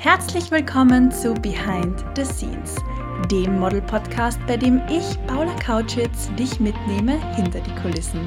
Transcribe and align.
Herzlich 0.00 0.52
willkommen 0.52 1.10
zu 1.10 1.34
Behind 1.34 2.04
the 2.14 2.24
Scenes, 2.24 2.76
dem 3.32 3.58
Model-Podcast, 3.58 4.38
bei 4.46 4.56
dem 4.56 4.80
ich, 4.88 5.18
Paula 5.26 5.52
Kautschitz, 5.56 6.30
dich 6.38 6.60
mitnehme 6.60 7.18
hinter 7.34 7.58
die 7.58 7.74
Kulissen. 7.82 8.20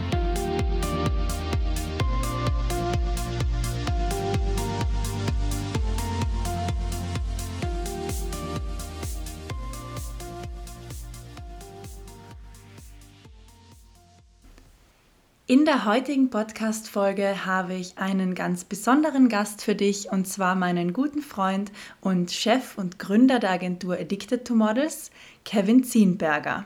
In 15.51 15.65
der 15.65 15.83
heutigen 15.83 16.29
Podcast-Folge 16.29 17.45
habe 17.45 17.73
ich 17.73 17.97
einen 17.97 18.35
ganz 18.35 18.63
besonderen 18.63 19.27
Gast 19.27 19.61
für 19.61 19.75
dich 19.75 20.09
und 20.09 20.25
zwar 20.25 20.55
meinen 20.55 20.93
guten 20.93 21.21
Freund 21.21 21.73
und 21.99 22.31
Chef 22.31 22.77
und 22.77 22.99
Gründer 22.99 23.37
der 23.37 23.51
Agentur 23.51 23.95
Addicted 23.95 24.47
to 24.47 24.55
Models, 24.55 25.11
Kevin 25.43 25.83
Zienberger. 25.83 26.63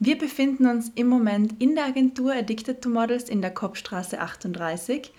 Wir 0.00 0.18
befinden 0.18 0.66
uns 0.66 0.90
im 0.96 1.06
Moment 1.06 1.62
in 1.62 1.76
der 1.76 1.84
Agentur 1.84 2.32
Addicted 2.32 2.82
to 2.82 2.88
Models 2.88 3.28
in 3.28 3.40
der 3.40 3.54
Kopfstraße 3.54 4.18
38 4.18 5.12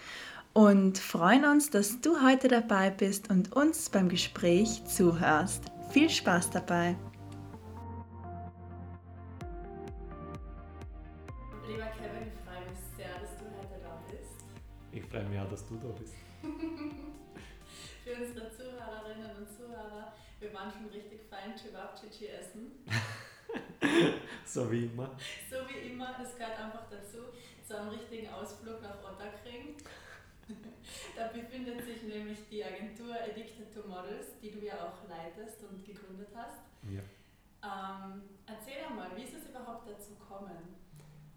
und 0.52 0.98
freuen 0.98 1.46
uns, 1.46 1.70
dass 1.70 2.02
du 2.02 2.22
heute 2.24 2.50
dabei 2.50 2.90
bist 2.90 3.30
und 3.30 3.56
uns 3.56 3.90
beim 3.90 4.10
Gespräch 4.10 4.84
zuhörst. 4.84 5.64
Viel 5.92 6.10
Spaß 6.10 6.50
dabei! 6.50 6.98
Freue 15.16 15.30
mich 15.30 15.40
auch, 15.40 15.50
dass 15.50 15.66
du 15.68 15.76
da 15.78 15.88
bist. 15.98 16.14
Für 18.04 18.14
unsere 18.22 18.52
Zuhörerinnen 18.52 19.38
und 19.38 19.50
Zuhörer, 19.50 20.14
wir 20.42 20.54
waren 20.54 20.70
schon 20.70 20.88
richtig 20.90 21.22
fein 21.30 21.56
Chewabchichi 21.56 22.28
essen. 22.28 22.84
so 24.46 24.70
wie 24.70 24.86
immer. 24.86 25.16
So 25.50 25.56
wie 25.70 25.90
immer, 25.90 26.16
das 26.20 26.36
gehört 26.36 26.60
einfach 26.60 26.84
dazu, 26.92 27.32
zu 27.64 27.78
einem 27.78 27.90
richtigen 27.90 28.28
Ausflug 28.30 28.82
nach 28.82 29.02
Otterkring. 29.04 29.78
da 31.16 31.28
befindet 31.28 31.86
sich 31.86 32.04
nämlich 32.04 32.40
die 32.52 32.64
Agentur 32.64 33.16
Addicted 33.16 33.74
to 33.74 33.88
Models, 33.88 34.38
die 34.42 34.52
du 34.52 34.66
ja 34.66 34.76
auch 34.76 35.08
leitest 35.08 35.64
und 35.64 35.86
gegründet 35.86 36.30
hast. 36.36 36.60
Ja. 36.92 37.02
Ähm, 37.64 38.22
erzähl 38.46 38.86
einmal, 38.86 39.16
wie 39.16 39.24
ist 39.24 39.34
es 39.34 39.50
überhaupt 39.50 39.90
dazu 39.90 40.14
gekommen? 40.16 40.76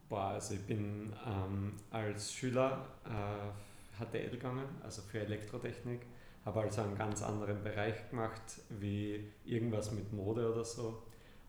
Boah, 0.09 0.29
also 0.29 0.55
ich 0.55 0.67
bin 0.67 1.13
ähm, 1.27 1.75
als 1.91 2.33
Schüler 2.33 2.87
äh, 3.05 4.03
HTL 4.03 4.31
gegangen, 4.31 4.65
also 4.83 5.03
für 5.03 5.21
Elektrotechnik, 5.21 6.01
habe 6.45 6.61
also 6.61 6.81
einen 6.81 6.97
ganz 6.97 7.23
anderen 7.23 7.63
Bereich 7.63 8.09
gemacht, 8.09 8.41
wie 8.71 9.31
irgendwas 9.45 9.93
mit 9.93 10.11
Mode 10.13 10.51
oder 10.51 10.65
so 10.65 11.03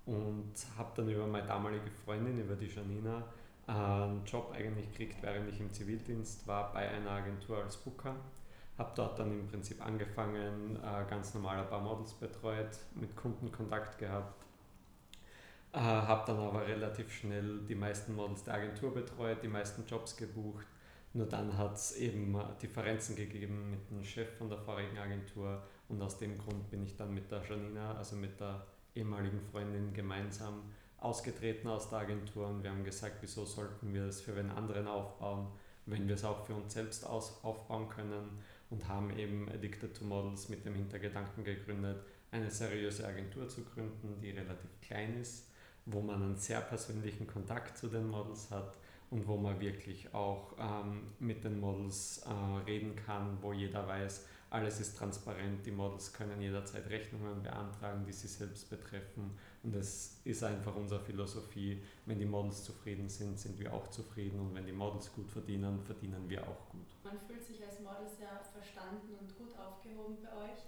und 0.05 0.53
habe 0.77 0.89
dann 0.95 1.09
über 1.09 1.27
meine 1.27 1.47
damalige 1.47 1.89
Freundin, 2.03 2.39
über 2.39 2.55
die 2.55 2.67
Janina, 2.67 3.23
einen 3.67 4.25
Job 4.25 4.51
eigentlich 4.53 4.89
gekriegt, 4.91 5.21
während 5.21 5.47
ich 5.49 5.59
im 5.59 5.71
Zivildienst 5.71 6.47
war, 6.47 6.73
bei 6.73 6.89
einer 6.89 7.11
Agentur 7.11 7.63
als 7.63 7.77
Booker. 7.77 8.15
Habe 8.77 8.91
dort 8.95 9.19
dann 9.19 9.31
im 9.31 9.47
Prinzip 9.47 9.85
angefangen, 9.85 10.77
äh, 10.77 11.09
ganz 11.09 11.33
normal 11.33 11.59
ein 11.59 11.69
paar 11.69 11.81
Models 11.81 12.13
betreut, 12.13 12.79
mit 12.95 13.15
Kunden 13.15 13.51
Kontakt 13.51 13.99
gehabt. 13.99 14.45
Äh, 15.71 15.77
habe 15.77 16.23
dann 16.25 16.39
aber 16.39 16.65
relativ 16.65 17.11
schnell 17.11 17.59
die 17.67 17.75
meisten 17.75 18.15
Models 18.15 18.43
der 18.43 18.55
Agentur 18.55 18.91
betreut, 18.91 19.43
die 19.43 19.47
meisten 19.47 19.85
Jobs 19.85 20.17
gebucht. 20.17 20.65
Nur 21.13 21.27
dann 21.27 21.55
hat 21.57 21.75
es 21.75 21.95
eben 21.95 22.35
Differenzen 22.61 23.15
gegeben 23.15 23.71
mit 23.71 23.89
dem 23.89 24.03
Chef 24.03 24.29
von 24.37 24.49
der 24.49 24.57
vorigen 24.57 24.97
Agentur 24.97 25.61
und 25.87 26.01
aus 26.01 26.17
dem 26.17 26.37
Grund 26.37 26.69
bin 26.69 26.83
ich 26.83 26.95
dann 26.95 27.13
mit 27.13 27.31
der 27.31 27.43
Janina, 27.43 27.95
also 27.95 28.15
mit 28.15 28.39
der 28.39 28.65
ehemaligen 28.95 29.41
Freundin, 29.41 29.93
gemeinsam 29.93 30.63
ausgetreten 30.97 31.67
aus 31.67 31.89
der 31.89 31.99
Agentur 31.99 32.47
und 32.47 32.63
wir 32.63 32.71
haben 32.71 32.83
gesagt, 32.83 33.17
wieso 33.21 33.45
sollten 33.45 33.93
wir 33.93 34.05
es 34.05 34.21
für 34.21 34.33
einen 34.33 34.51
anderen 34.51 34.87
aufbauen, 34.87 35.47
wenn 35.85 36.07
wir 36.07 36.15
es 36.15 36.23
auch 36.23 36.45
für 36.45 36.53
uns 36.53 36.73
selbst 36.73 37.05
aus, 37.05 37.43
aufbauen 37.43 37.89
können 37.89 38.39
und 38.69 38.87
haben 38.87 39.15
eben 39.17 39.49
Addicted 39.49 39.95
to 39.97 40.03
Models 40.03 40.49
mit 40.49 40.65
dem 40.65 40.75
Hintergedanken 40.75 41.43
gegründet, 41.43 42.03
eine 42.31 42.51
seriöse 42.51 43.07
Agentur 43.07 43.47
zu 43.47 43.63
gründen, 43.63 44.19
die 44.21 44.31
relativ 44.31 44.69
klein 44.81 45.19
ist, 45.19 45.48
wo 45.91 46.01
man 46.01 46.21
einen 46.21 46.37
sehr 46.37 46.61
persönlichen 46.61 47.27
Kontakt 47.27 47.77
zu 47.77 47.87
den 47.87 48.07
Models 48.07 48.51
hat 48.51 48.77
und 49.09 49.27
wo 49.27 49.37
man 49.37 49.59
wirklich 49.59 50.13
auch 50.13 50.53
ähm, 50.59 51.03
mit 51.19 51.43
den 51.43 51.59
Models 51.59 52.23
äh, 52.25 52.63
reden 52.65 52.95
kann, 52.95 53.37
wo 53.41 53.53
jeder 53.53 53.87
weiß, 53.87 54.25
alles 54.51 54.79
ist 54.79 54.97
transparent, 54.97 55.63
die 55.65 55.71
Models 55.71 56.11
können 56.11 56.41
jederzeit 56.41 56.89
Rechnungen 56.89 57.43
beantragen, 57.43 58.03
die 58.05 58.11
sie 58.11 58.27
selbst 58.27 58.69
betreffen 58.69 59.31
und 59.61 59.75
es 59.75 60.19
ist 60.23 60.43
einfach 60.43 60.75
unsere 60.75 60.99
Philosophie, 60.99 61.83
wenn 62.05 62.17
die 62.17 62.25
Models 62.25 62.63
zufrieden 62.63 63.09
sind, 63.09 63.39
sind 63.39 63.59
wir 63.59 63.73
auch 63.73 63.87
zufrieden 63.89 64.39
und 64.39 64.55
wenn 64.55 64.65
die 64.65 64.71
Models 64.71 65.13
gut 65.13 65.29
verdienen, 65.29 65.79
verdienen 65.81 66.27
wir 66.27 66.41
auch 66.47 66.69
gut. 66.69 66.87
Man 67.03 67.19
fühlt 67.19 67.43
sich 67.43 67.63
als 67.63 67.79
Model 67.79 68.07
sehr 68.07 68.41
verstanden 68.51 69.13
und 69.19 69.37
gut 69.37 69.55
aufgehoben 69.57 70.17
bei 70.23 70.45
euch. 70.45 70.59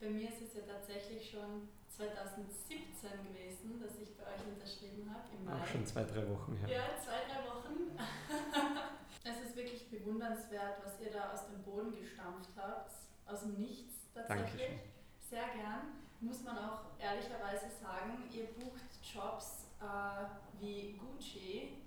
Bei 0.00 0.08
mir 0.08 0.28
ist 0.28 0.42
es 0.42 0.54
ja 0.54 0.60
tatsächlich 0.62 1.30
schon 1.30 1.68
2017 1.88 3.10
gewesen, 3.24 3.80
dass 3.80 3.98
ich 3.98 4.14
bei 4.16 4.24
euch 4.24 4.44
unterschrieben 4.46 5.08
habe 5.08 5.24
im 5.34 5.44
Mai. 5.44 5.54
Auch 5.54 5.66
schon 5.66 5.86
zwei, 5.86 6.04
drei 6.04 6.28
Wochen 6.28 6.56
her. 6.56 6.68
Ja, 6.68 6.84
zwei, 7.02 7.24
drei 7.24 7.48
Wochen. 7.48 7.96
es 9.24 9.40
ist 9.40 9.56
wirklich 9.56 9.88
bewundernswert, 9.88 10.84
was 10.84 11.00
ihr 11.00 11.10
da 11.10 11.32
aus 11.32 11.46
dem 11.46 11.62
Boden 11.62 11.98
gestampft 11.98 12.50
habt, 12.56 12.92
aus 13.26 13.40
dem 13.40 13.54
Nichts 13.54 14.12
tatsächlich. 14.12 14.50
Dankeschön. 14.50 14.78
Sehr 15.18 15.48
gern. 15.54 15.80
Muss 16.20 16.42
man 16.42 16.58
auch 16.58 16.80
ehrlicherweise 16.98 17.66
sagen, 17.80 18.28
ihr 18.30 18.46
bucht 18.52 18.84
Jobs 19.02 19.66
äh, 19.80 20.60
wie 20.60 20.98
Gucci, 20.98 21.78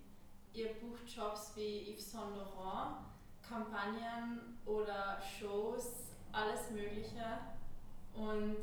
ihr 0.54 0.74
bucht 0.80 1.08
Jobs 1.08 1.54
wie 1.56 1.94
Yves 1.94 2.12
Saint 2.12 2.36
Laurent, 2.36 2.98
Kampagnen 3.48 4.58
oder 4.66 5.20
Shows, 5.22 6.14
alles 6.32 6.70
Mögliche. 6.72 7.40
Und 8.20 8.60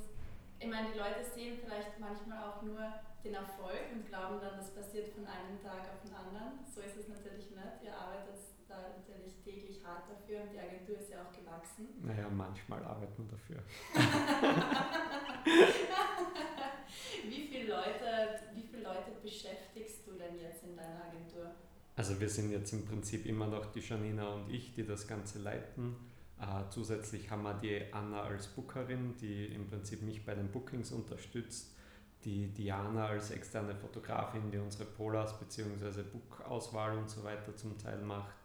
ich 0.61 0.69
meine, 0.69 0.93
die 0.93 0.99
Leute 0.99 1.25
sehen 1.25 1.57
vielleicht 1.65 1.99
manchmal 1.99 2.45
auch 2.45 2.61
nur 2.61 2.77
den 3.25 3.33
Erfolg 3.35 3.89
und 3.93 4.07
glauben 4.07 4.39
dann, 4.41 4.57
das 4.57 4.75
passiert 4.75 5.09
von 5.09 5.27
einem 5.27 5.61
Tag 5.63 5.89
auf 5.89 6.03
den 6.05 6.13
anderen. 6.13 6.61
So 6.69 6.83
ist 6.83 6.97
es 6.97 7.09
natürlich 7.09 7.51
nicht. 7.51 7.83
Ihr 7.83 7.97
arbeitet 7.97 8.37
da 8.69 8.93
natürlich 8.93 9.41
täglich 9.43 9.83
hart 9.85 10.05
dafür 10.11 10.43
und 10.43 10.53
die 10.53 10.61
Agentur 10.61 10.99
ist 10.99 11.09
ja 11.11 11.25
auch 11.25 11.33
gewachsen. 11.33 11.89
Naja, 12.03 12.29
manchmal 12.29 12.85
arbeitet 12.85 13.19
man 13.19 13.31
dafür. 13.31 13.63
wie, 17.25 17.49
viele 17.49 17.73
Leute, 17.73 18.41
wie 18.53 18.63
viele 18.63 18.83
Leute 18.83 19.13
beschäftigst 19.23 20.07
du 20.07 20.13
denn 20.13 20.39
jetzt 20.39 20.63
in 20.65 20.77
deiner 20.77 21.05
Agentur? 21.05 21.55
Also 21.97 22.21
wir 22.21 22.29
sind 22.29 22.51
jetzt 22.51 22.73
im 22.73 22.85
Prinzip 22.85 23.25
immer 23.25 23.47
noch 23.47 23.73
die 23.73 23.81
Janina 23.81 24.35
und 24.35 24.51
ich, 24.51 24.75
die 24.75 24.85
das 24.85 25.09
Ganze 25.09 25.39
leiten. 25.39 25.97
Äh, 26.41 26.69
zusätzlich 26.71 27.31
haben 27.31 27.43
wir 27.43 27.55
die 27.55 27.93
Anna 27.93 28.23
als 28.23 28.49
Bookerin, 28.49 29.17
die 29.17 29.47
im 29.47 29.67
Prinzip 29.67 30.03
mich 30.03 30.25
bei 30.25 30.35
den 30.35 30.51
Bookings 30.51 30.93
unterstützt. 30.93 31.75
Die 32.25 32.49
Diana 32.49 33.07
als 33.07 33.31
externe 33.31 33.75
Fotografin, 33.75 34.51
die 34.51 34.59
unsere 34.59 34.85
Polars 34.85 35.39
bzw. 35.39 36.03
Book-Auswahl 36.03 36.99
und 36.99 37.09
so 37.09 37.23
weiter 37.23 37.55
zum 37.55 37.79
Teil 37.79 37.99
macht. 38.03 38.37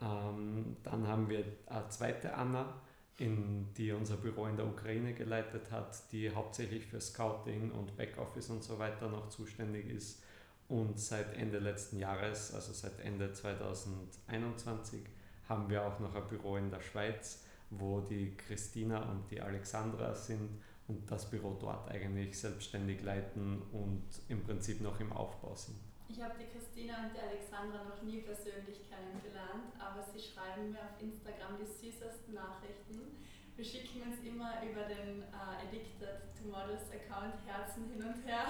Ähm, 0.00 0.76
dann 0.82 1.06
haben 1.06 1.28
wir 1.28 1.44
eine 1.66 1.88
zweite 1.88 2.34
Anna, 2.34 2.80
in, 3.18 3.74
die 3.74 3.90
unser 3.92 4.16
Büro 4.16 4.46
in 4.46 4.56
der 4.56 4.66
Ukraine 4.66 5.12
geleitet 5.12 5.72
hat, 5.72 6.12
die 6.12 6.30
hauptsächlich 6.32 6.86
für 6.86 7.00
Scouting 7.00 7.72
und 7.72 7.96
Backoffice 7.96 8.50
und 8.50 8.62
so 8.62 8.78
weiter 8.78 9.08
noch 9.08 9.28
zuständig 9.28 9.90
ist. 9.90 10.22
Und 10.68 11.00
seit 11.00 11.34
Ende 11.34 11.58
letzten 11.58 11.98
Jahres, 11.98 12.54
also 12.54 12.72
seit 12.72 13.00
Ende 13.00 13.32
2021, 13.32 15.02
haben 15.48 15.68
wir 15.70 15.84
auch 15.84 15.98
noch 15.98 16.14
ein 16.14 16.26
Büro 16.28 16.56
in 16.56 16.70
der 16.70 16.80
Schweiz, 16.80 17.44
wo 17.70 18.00
die 18.00 18.36
Christina 18.36 19.02
und 19.10 19.30
die 19.30 19.40
Alexandra 19.40 20.14
sind 20.14 20.60
und 20.88 21.10
das 21.10 21.28
Büro 21.30 21.56
dort 21.60 21.90
eigentlich 21.90 22.38
selbstständig 22.38 23.02
leiten 23.02 23.62
und 23.72 24.04
im 24.28 24.42
Prinzip 24.42 24.80
noch 24.80 24.98
im 25.00 25.12
Aufbau 25.12 25.54
sind. 25.54 25.76
Ich 26.08 26.22
habe 26.22 26.34
die 26.40 26.46
Christina 26.46 27.04
und 27.04 27.14
die 27.14 27.20
Alexandra 27.20 27.84
noch 27.84 28.02
nie 28.02 28.22
persönlich 28.22 28.80
kennengelernt, 28.88 29.76
aber 29.78 30.02
sie 30.02 30.18
schreiben 30.18 30.72
mir 30.72 30.80
auf 30.80 31.00
Instagram 31.00 31.58
die 31.60 31.66
süßesten 31.66 32.34
Nachrichten. 32.34 33.18
Wir 33.56 33.64
schicken 33.64 34.02
uns 34.02 34.24
immer 34.24 34.62
über 34.62 34.84
den 34.84 35.24
uh, 35.34 35.66
Addicted 35.66 36.32
to 36.38 36.48
Models 36.48 36.88
Account 36.92 37.34
Herzen 37.44 37.90
hin 37.90 38.02
und 38.02 38.24
her. 38.24 38.46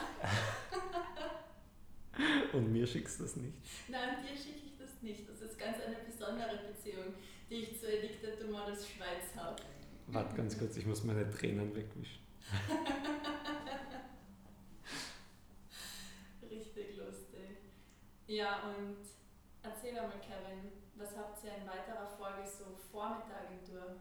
und 2.52 2.70
mir 2.70 2.86
schickst 2.86 3.18
du 3.18 3.24
das 3.24 3.34
nicht? 3.36 3.56
Nein, 3.88 4.18
dir 4.22 4.36
schicke 4.36 4.58
ich 4.66 4.67
nicht. 5.02 5.28
Das 5.28 5.40
ist 5.40 5.58
ganz 5.58 5.78
eine 5.80 5.96
besondere 5.96 6.60
Beziehung, 6.66 7.14
die 7.50 7.56
ich 7.56 7.80
zur 7.80 7.90
Edicta 7.90 8.28
Models 8.50 8.88
Schweiz 8.88 9.34
habe. 9.36 9.56
Warte 10.08 10.36
ganz 10.36 10.58
kurz, 10.58 10.76
ich 10.76 10.84
muss 10.86 11.04
meine 11.04 11.30
Tränen 11.30 11.74
wegwischen. 11.74 12.20
Richtig 16.50 16.96
lustig. 16.96 17.58
Ja, 18.26 18.70
und 18.70 18.96
erzähl 19.62 19.98
einmal, 19.98 20.18
Kevin, 20.20 20.72
was 20.96 21.14
habt 21.16 21.44
ihr 21.44 21.54
in 21.56 21.66
weiterer 21.66 22.08
Folge 22.08 22.48
so 22.48 22.64
vor 22.90 23.18
mit 23.18 23.28
der 23.28 23.42
Agentur? 23.46 23.96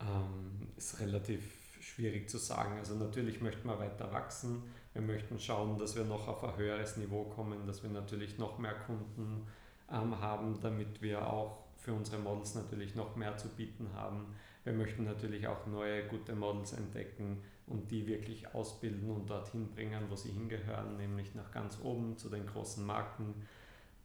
Ähm, 0.00 0.68
ist 0.76 1.00
relativ 1.00 1.80
schwierig 1.80 2.28
zu 2.28 2.36
sagen. 2.38 2.78
Also 2.78 2.94
natürlich 2.94 3.40
möchten 3.40 3.66
wir 3.68 3.78
weiter 3.78 4.12
wachsen. 4.12 4.62
Wir 4.92 5.00
möchten 5.02 5.40
schauen, 5.40 5.78
dass 5.78 5.96
wir 5.96 6.04
noch 6.04 6.28
auf 6.28 6.44
ein 6.44 6.56
höheres 6.56 6.98
Niveau 6.98 7.24
kommen, 7.24 7.66
dass 7.66 7.82
wir 7.82 7.90
natürlich 7.90 8.38
noch 8.38 8.58
mehr 8.58 8.74
Kunden 8.74 9.48
ähm, 9.90 10.20
haben, 10.20 10.58
damit 10.60 11.00
wir 11.02 11.26
auch 11.26 11.64
für 11.76 11.92
unsere 11.92 12.18
Models 12.18 12.54
natürlich 12.54 12.94
noch 12.94 13.14
mehr 13.16 13.36
zu 13.36 13.48
bieten 13.48 13.88
haben. 13.94 14.34
Wir 14.64 14.72
möchten 14.72 15.04
natürlich 15.04 15.46
auch 15.46 15.66
neue 15.66 16.06
gute 16.08 16.34
Models 16.34 16.72
entdecken 16.72 17.42
und 17.68 17.90
die 17.90 18.06
wirklich 18.06 18.52
ausbilden 18.54 19.10
und 19.10 19.30
dorthin 19.30 19.68
bringen, 19.70 20.04
wo 20.08 20.16
sie 20.16 20.32
hingehören, 20.32 20.96
nämlich 20.96 21.34
nach 21.34 21.50
ganz 21.52 21.78
oben 21.82 22.16
zu 22.16 22.28
den 22.28 22.46
großen 22.46 22.84
Marken. 22.84 23.34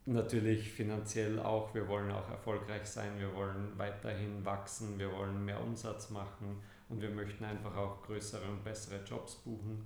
Natürlich 0.05 0.71
finanziell 0.71 1.39
auch, 1.39 1.73
wir 1.73 1.87
wollen 1.87 2.11
auch 2.11 2.29
erfolgreich 2.29 2.85
sein, 2.85 3.19
wir 3.19 3.33
wollen 3.35 3.77
weiterhin 3.77 4.43
wachsen, 4.43 4.97
wir 4.97 5.11
wollen 5.11 5.45
mehr 5.45 5.61
Umsatz 5.61 6.09
machen 6.09 6.61
und 6.89 7.01
wir 7.01 7.09
möchten 7.09 7.43
einfach 7.43 7.75
auch 7.75 8.01
größere 8.03 8.47
und 8.49 8.63
bessere 8.63 9.03
Jobs 9.03 9.35
buchen. 9.35 9.85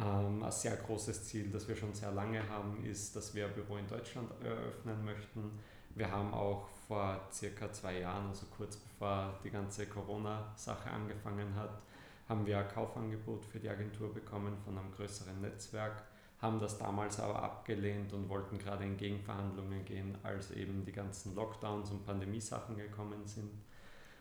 Ähm, 0.00 0.42
ein 0.42 0.50
sehr 0.50 0.76
großes 0.76 1.24
Ziel, 1.24 1.50
das 1.50 1.68
wir 1.68 1.76
schon 1.76 1.92
sehr 1.92 2.12
lange 2.12 2.48
haben, 2.48 2.82
ist, 2.84 3.14
dass 3.14 3.34
wir 3.34 3.46
ein 3.46 3.52
Büro 3.52 3.76
in 3.76 3.86
Deutschland 3.86 4.30
eröffnen 4.42 5.04
möchten. 5.04 5.58
Wir 5.94 6.10
haben 6.10 6.32
auch 6.32 6.68
vor 6.88 7.20
circa 7.32 7.70
zwei 7.72 8.00
Jahren, 8.00 8.28
also 8.28 8.46
kurz 8.56 8.76
bevor 8.76 9.38
die 9.44 9.50
ganze 9.50 9.86
Corona-Sache 9.86 10.90
angefangen 10.90 11.54
hat, 11.54 11.82
haben 12.28 12.46
wir 12.46 12.60
ein 12.60 12.68
Kaufangebot 12.68 13.44
für 13.44 13.58
die 13.58 13.68
Agentur 13.68 14.14
bekommen 14.14 14.56
von 14.64 14.78
einem 14.78 14.90
größeren 14.92 15.40
Netzwerk, 15.40 16.04
haben 16.40 16.60
das 16.60 16.78
damals 16.78 17.18
aber 17.20 17.42
abgelehnt 17.42 18.12
und 18.12 18.28
wollten 18.28 18.56
gerade 18.58 18.84
in 18.84 18.96
Gegenverhandlungen 18.96 19.84
gehen, 19.84 20.16
als 20.22 20.52
eben 20.52 20.84
die 20.84 20.92
ganzen 20.92 21.34
Lockdowns 21.34 21.90
und 21.90 22.06
Pandemiesachen 22.06 22.76
gekommen 22.76 23.26
sind. 23.26 23.50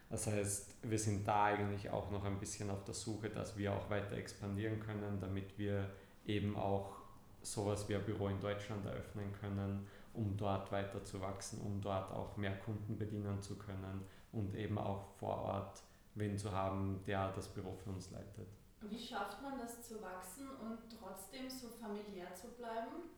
Das 0.09 0.25
heißt, 0.25 0.75
wir 0.81 0.97
sind 0.97 1.27
da 1.27 1.45
eigentlich 1.45 1.89
auch 1.91 2.09
noch 2.09 2.25
ein 2.25 2.39
bisschen 2.39 2.71
auf 2.71 2.83
der 2.83 2.95
Suche, 2.95 3.29
dass 3.29 3.55
wir 3.57 3.73
auch 3.73 3.89
weiter 3.89 4.17
expandieren 4.17 4.79
können, 4.79 5.19
damit 5.19 5.57
wir 5.57 5.89
eben 6.25 6.55
auch 6.57 6.95
sowas 7.41 7.87
wie 7.87 7.95
ein 7.95 8.03
Büro 8.03 8.27
in 8.27 8.39
Deutschland 8.39 8.85
eröffnen 8.85 9.31
können, 9.39 9.87
um 10.13 10.35
dort 10.35 10.71
weiter 10.71 11.03
zu 11.05 11.21
wachsen, 11.21 11.61
um 11.61 11.79
dort 11.79 12.11
auch 12.11 12.35
mehr 12.37 12.57
Kunden 12.59 12.97
bedienen 12.97 13.41
zu 13.41 13.57
können 13.57 14.03
und 14.31 14.55
eben 14.55 14.77
auch 14.77 15.05
vor 15.19 15.37
Ort 15.37 15.83
wen 16.15 16.37
zu 16.37 16.51
haben, 16.51 17.01
der 17.05 17.31
das 17.31 17.47
Büro 17.47 17.75
für 17.75 17.91
uns 17.91 18.11
leitet. 18.11 18.47
Wie 18.81 18.99
schafft 18.99 19.41
man 19.41 19.59
das 19.59 19.81
zu 19.81 20.01
wachsen 20.01 20.49
und 20.49 20.79
trotzdem 20.89 21.49
so 21.49 21.67
familiär 21.69 22.33
zu 22.33 22.47
bleiben? 22.49 23.09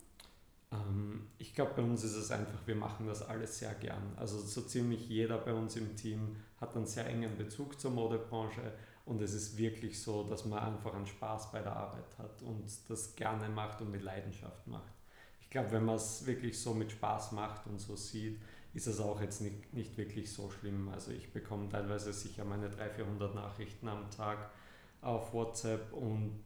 Ähm, 0.71 1.27
ich 1.37 1.53
glaube, 1.53 1.73
bei 1.75 1.81
uns 1.81 2.03
ist 2.03 2.15
es 2.15 2.31
einfach, 2.31 2.65
wir 2.65 2.75
machen 2.75 3.07
das 3.07 3.21
alles 3.21 3.59
sehr 3.59 3.73
gern. 3.75 4.13
Also 4.15 4.39
so 4.39 4.61
ziemlich 4.61 5.07
jeder 5.07 5.37
bei 5.37 5.53
uns 5.53 5.75
im 5.75 5.95
Team 5.95 6.35
hat 6.59 6.75
einen 6.75 6.85
sehr 6.85 7.07
engen 7.07 7.37
Bezug 7.37 7.79
zur 7.79 7.91
Modebranche 7.91 8.73
und 9.05 9.21
es 9.21 9.33
ist 9.33 9.57
wirklich 9.57 10.01
so, 10.01 10.23
dass 10.23 10.45
man 10.45 10.59
einfach 10.59 10.93
einen 10.93 11.07
Spaß 11.07 11.51
bei 11.51 11.61
der 11.61 11.75
Arbeit 11.75 12.17
hat 12.17 12.41
und 12.43 12.65
das 12.87 13.15
gerne 13.15 13.49
macht 13.49 13.81
und 13.81 13.91
mit 13.91 14.03
Leidenschaft 14.03 14.67
macht. 14.67 14.93
Ich 15.41 15.49
glaube, 15.49 15.71
wenn 15.71 15.85
man 15.85 15.95
es 15.95 16.25
wirklich 16.25 16.59
so 16.59 16.73
mit 16.73 16.91
Spaß 16.91 17.33
macht 17.33 17.67
und 17.67 17.79
so 17.79 17.95
sieht, 17.95 18.39
ist 18.73 18.87
es 18.87 19.01
auch 19.01 19.19
jetzt 19.19 19.41
nicht, 19.41 19.73
nicht 19.73 19.97
wirklich 19.97 20.31
so 20.31 20.49
schlimm. 20.49 20.87
Also 20.89 21.11
ich 21.11 21.33
bekomme 21.33 21.67
teilweise 21.67 22.13
sicher 22.13 22.45
meine 22.45 22.69
300, 22.69 22.95
400 22.95 23.35
Nachrichten 23.35 23.87
am 23.89 24.09
Tag 24.11 24.49
auf 25.01 25.33
WhatsApp 25.33 25.91
und 25.91 26.39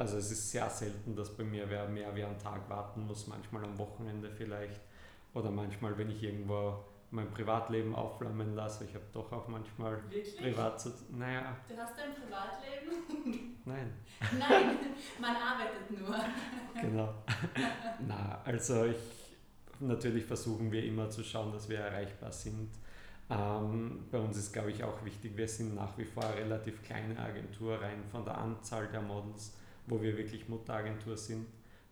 also 0.00 0.16
es 0.16 0.30
ist 0.30 0.50
sehr 0.50 0.70
selten, 0.70 1.14
dass 1.14 1.36
bei 1.36 1.44
mir 1.44 1.68
wer 1.68 1.86
mehr 1.86 2.14
wie 2.16 2.24
einen 2.24 2.38
Tag 2.38 2.68
warten 2.70 3.06
muss, 3.06 3.26
manchmal 3.26 3.62
am 3.64 3.76
Wochenende 3.76 4.30
vielleicht 4.30 4.80
oder 5.34 5.50
manchmal, 5.50 5.96
wenn 5.98 6.10
ich 6.10 6.22
irgendwo 6.22 6.82
mein 7.10 7.30
Privatleben 7.30 7.94
aufflammen 7.94 8.54
lasse. 8.54 8.84
Ich 8.84 8.94
habe 8.94 9.04
doch 9.12 9.30
auch 9.30 9.46
manchmal 9.48 10.02
Wirklich? 10.08 10.38
privat 10.38 10.80
zu. 10.80 10.90
Naja. 11.10 11.54
Du 11.68 11.76
hast 11.76 11.94
ein 11.98 12.14
Privatleben? 12.14 13.60
Nein. 13.66 13.92
Nein, 14.38 14.78
man 15.20 15.36
arbeitet 15.36 15.90
nur. 15.90 16.16
Genau. 16.80 17.14
Na, 18.06 18.40
also 18.44 18.86
ich 18.86 18.96
natürlich 19.80 20.24
versuchen 20.24 20.72
wir 20.72 20.82
immer 20.82 21.10
zu 21.10 21.22
schauen, 21.22 21.52
dass 21.52 21.68
wir 21.68 21.78
erreichbar 21.78 22.32
sind. 22.32 22.70
Ähm, 23.28 24.06
bei 24.10 24.18
uns 24.18 24.38
ist, 24.38 24.52
glaube 24.52 24.70
ich, 24.70 24.82
auch 24.82 25.04
wichtig, 25.04 25.36
wir 25.36 25.46
sind 25.46 25.74
nach 25.74 25.96
wie 25.98 26.04
vor 26.06 26.24
eine 26.24 26.36
relativ 26.36 26.82
kleine 26.82 27.18
Agentur, 27.18 27.80
rein 27.80 28.02
von 28.10 28.24
der 28.24 28.38
Anzahl 28.38 28.88
der 28.88 29.02
Models, 29.02 29.56
wo 29.90 30.00
wir 30.00 30.16
wirklich 30.16 30.48
Mutteragentur 30.48 31.16
sind. 31.16 31.46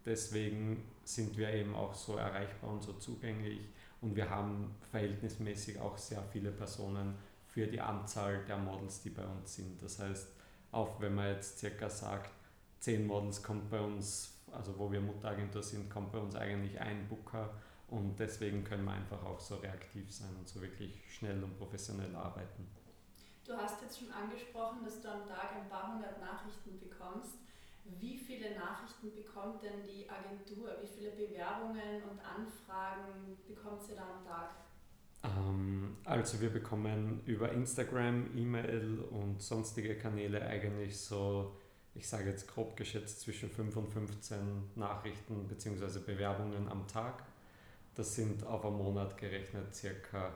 Deswegen 0.04 0.84
sind 1.04 1.36
wir 1.36 1.52
eben 1.52 1.74
auch 1.74 1.94
so 1.94 2.16
erreichbar 2.16 2.70
und 2.70 2.82
so 2.82 2.94
zugänglich 2.94 3.60
und 4.00 4.14
wir 4.14 4.30
haben 4.30 4.74
verhältnismäßig 4.90 5.80
auch 5.80 5.98
sehr 5.98 6.22
viele 6.22 6.50
Personen 6.50 7.14
für 7.46 7.66
die 7.66 7.80
Anzahl 7.80 8.44
der 8.46 8.56
Models, 8.56 9.02
die 9.02 9.10
bei 9.10 9.24
uns 9.24 9.56
sind. 9.56 9.82
Das 9.82 9.98
heißt, 9.98 10.28
auch 10.70 11.00
wenn 11.00 11.14
man 11.14 11.28
jetzt 11.34 11.58
circa 11.58 11.90
sagt, 11.90 12.30
zehn 12.78 13.06
Models 13.06 13.42
kommt 13.42 13.70
bei 13.70 13.80
uns, 13.80 14.38
also 14.52 14.78
wo 14.78 14.90
wir 14.90 15.00
Mutteragentur 15.00 15.62
sind, 15.62 15.90
kommt 15.90 16.12
bei 16.12 16.18
uns 16.18 16.36
eigentlich 16.36 16.80
ein 16.80 17.08
Booker 17.08 17.50
und 17.88 18.18
deswegen 18.18 18.64
können 18.64 18.84
wir 18.84 18.92
einfach 18.92 19.22
auch 19.24 19.40
so 19.40 19.56
reaktiv 19.56 20.12
sein 20.14 20.34
und 20.38 20.46
so 20.48 20.60
wirklich 20.60 21.02
schnell 21.08 21.42
und 21.42 21.58
professionell 21.58 22.14
arbeiten. 22.14 22.66
Du 23.44 23.54
hast 23.54 23.80
jetzt 23.80 23.98
schon 23.98 24.12
angesprochen, 24.12 24.84
dass 24.84 25.00
du 25.00 25.08
am 25.08 25.26
Tag 25.26 25.56
ein 25.56 25.68
paar 25.68 25.94
hundert 25.94 26.20
Nachrichten 26.20 26.78
bekommst. 26.78 27.38
Wie 27.98 28.16
viele 28.16 28.54
Nachrichten 28.54 29.14
bekommt 29.14 29.62
denn 29.62 29.84
die 29.86 30.08
Agentur? 30.08 30.76
Wie 30.82 30.86
viele 30.86 31.10
Bewerbungen 31.12 32.02
und 32.10 32.20
Anfragen 32.20 33.36
bekommt 33.46 33.82
sie 33.82 33.94
da 33.94 34.02
am 34.02 34.24
Tag? 34.24 34.50
Ähm, 35.24 35.96
also 36.04 36.40
wir 36.40 36.50
bekommen 36.50 37.22
über 37.26 37.50
Instagram, 37.52 38.36
E-Mail 38.36 39.00
und 39.10 39.42
sonstige 39.42 39.96
Kanäle 39.96 40.42
eigentlich 40.46 40.98
so, 40.98 41.56
ich 41.94 42.06
sage 42.08 42.30
jetzt 42.30 42.46
grob 42.46 42.76
geschätzt, 42.76 43.20
zwischen 43.20 43.50
5 43.50 43.76
und 43.76 43.88
15 43.88 44.70
Nachrichten 44.76 45.48
bzw. 45.48 46.00
Bewerbungen 46.00 46.68
am 46.68 46.86
Tag. 46.86 47.24
Das 47.94 48.14
sind 48.14 48.46
auf 48.46 48.64
einen 48.64 48.76
Monat 48.76 49.16
gerechnet 49.16 49.74
circa 49.74 50.32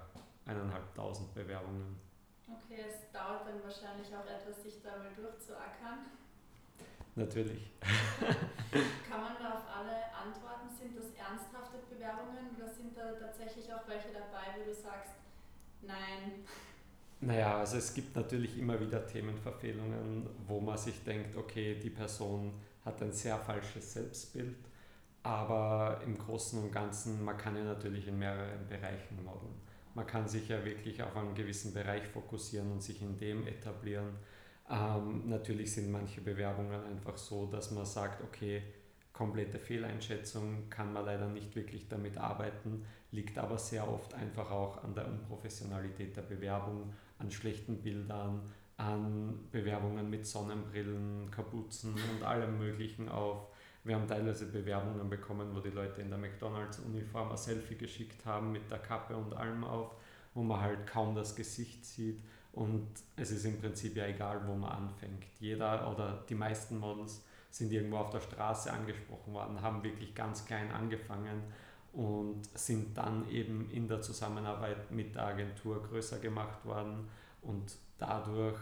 eineinhalbtausend 0.47 1.33
Bewerbungen. 1.35 1.97
Okay, 2.49 2.83
es 2.89 3.13
dauert 3.13 3.47
dann 3.47 3.63
wahrscheinlich 3.63 4.09
auch 4.09 4.27
etwas, 4.27 4.63
sich 4.65 4.83
da 4.83 4.97
mal 4.99 5.15
durchzuackern. 5.15 6.22
Natürlich. 7.15 7.71
Kann 7.81 9.21
man 9.21 9.37
da 9.39 9.55
auf 9.55 9.69
alle 9.69 10.13
antworten? 10.15 10.69
Sind 10.79 10.97
das 10.97 11.13
ernsthafte 11.13 11.79
Bewerbungen 11.91 12.57
oder 12.57 12.69
sind 12.73 12.97
da 12.97 13.13
tatsächlich 13.13 13.73
auch 13.73 13.87
welche 13.87 14.13
dabei, 14.13 14.57
wo 14.59 14.65
du 14.65 14.75
sagst, 14.75 15.13
nein? 15.83 16.45
Naja, 17.21 17.59
also 17.59 17.77
es 17.77 17.95
gibt 17.95 18.17
natürlich 18.17 18.59
immer 18.59 18.81
wieder 18.81 19.07
Themenverfehlungen, 19.07 20.29
wo 20.47 20.61
man 20.61 20.79
sich 20.79 21.05
denkt, 21.05 21.37
okay, 21.37 21.79
die 21.81 21.91
Person 21.91 22.53
hat 22.85 23.01
ein 23.03 23.13
sehr 23.13 23.39
falsches 23.39 23.93
Selbstbild 23.93 24.57
aber 25.23 26.01
im 26.05 26.19
Großen 26.19 26.61
und 26.61 26.73
Ganzen, 26.73 27.25
man 27.25 27.37
kann 27.37 27.57
ja 27.57 27.63
natürlich 27.63 28.09
in 28.09 28.19
mehreren 28.19 28.67
Bereichen 28.69 29.25
modeln. 29.25 29.55
Man 29.95 30.07
kann 30.07 30.27
sich 30.27 30.49
ja 30.49 30.65
wirklich 30.65 31.03
auf 31.03 31.17
einen 31.17 31.35
gewissen 31.35 31.73
Bereich 31.75 32.07
fokussieren 32.09 32.73
und 32.73 32.83
sich 32.83 33.03
in 33.03 33.19
dem 33.19 33.47
etablieren. 33.47 34.17
Ähm, 34.73 35.29
natürlich 35.29 35.73
sind 35.73 35.93
manche 35.93 36.21
Bewerbungen 36.21 36.83
einfach 36.85 37.17
so, 37.17 37.47
dass 37.47 37.71
man 37.71 37.85
sagt, 37.85 38.25
okay, 38.25 38.63
komplette 39.13 39.59
Fehleinschätzung 39.59 40.71
kann 40.71 40.93
man 40.93 41.05
leider 41.05 41.29
nicht 41.29 41.55
wirklich 41.55 41.89
damit 41.89 42.17
arbeiten, 42.17 42.85
liegt 43.11 43.39
aber 43.39 43.59
sehr 43.59 43.87
oft 43.87 44.15
einfach 44.15 44.51
auch 44.51 44.83
an 44.83 44.95
der 44.95 45.07
Unprofessionalität 45.07 46.17
der 46.17 46.23
Bewerbung, 46.23 46.93
an 47.19 47.31
schlechten 47.31 47.83
Bildern, 47.83 48.51
an 48.79 49.39
Bewerbungen 49.53 50.09
mit 50.09 50.27
Sonnenbrillen, 50.27 51.31
Kapuzen 51.31 51.95
und 51.95 52.25
allem 52.25 52.59
Möglichen 52.59 53.11
auf 53.11 53.53
wir 53.85 53.97
haben 53.97 54.07
teilweise 54.07 54.47
Bewerbungen 54.47 55.11
bekommen, 55.11 55.49
wo 55.55 55.61
die 55.61 55.71
Leute 55.71 56.03
in 56.03 56.09
der 56.09 56.19
McDonalds-Uniform 56.19 57.33
ein 57.33 57.37
Selfie 57.37 57.75
geschickt 57.75 58.25
haben 58.25 58.53
mit 58.53 58.71
der 58.71 58.79
Kappe 58.79 59.17
und 59.17 59.35
allem 59.35 59.65
auf, 59.65 59.91
wo 60.35 60.43
man 60.43 60.61
halt 60.61 60.87
kaum 60.87 61.17
das 61.17 61.35
Gesicht 61.35 61.85
sieht. 61.85 62.21
Und 62.53 62.89
es 63.17 63.31
ist 63.31 63.45
im 63.45 63.59
Prinzip 63.59 63.97
ja 63.97 64.07
egal, 64.07 64.47
wo 64.47 64.55
man 64.55 64.71
anfängt. 64.71 65.25
Jeder 65.41 65.91
oder 65.91 66.25
die 66.29 66.35
meisten 66.35 66.79
Models 66.79 67.25
sind 67.51 67.73
irgendwo 67.73 67.99
auf 67.99 68.11
der 68.11 68.21
Straße 68.21 68.73
angesprochen 68.73 69.33
worden, 69.33 69.61
haben 69.61 69.83
wirklich 69.83 70.15
ganz 70.15 70.45
klein 70.45 70.71
angefangen 70.71 71.43
und 71.93 72.43
sind 72.55 72.97
dann 72.97 73.29
eben 73.31 73.71
in 73.71 73.89
der 73.89 74.01
Zusammenarbeit 74.01 74.91
mit 74.91 75.15
der 75.15 75.27
Agentur 75.27 75.83
größer 75.83 76.19
gemacht 76.19 76.65
worden 76.65 77.09
und 77.43 77.77
dadurch 77.99 78.59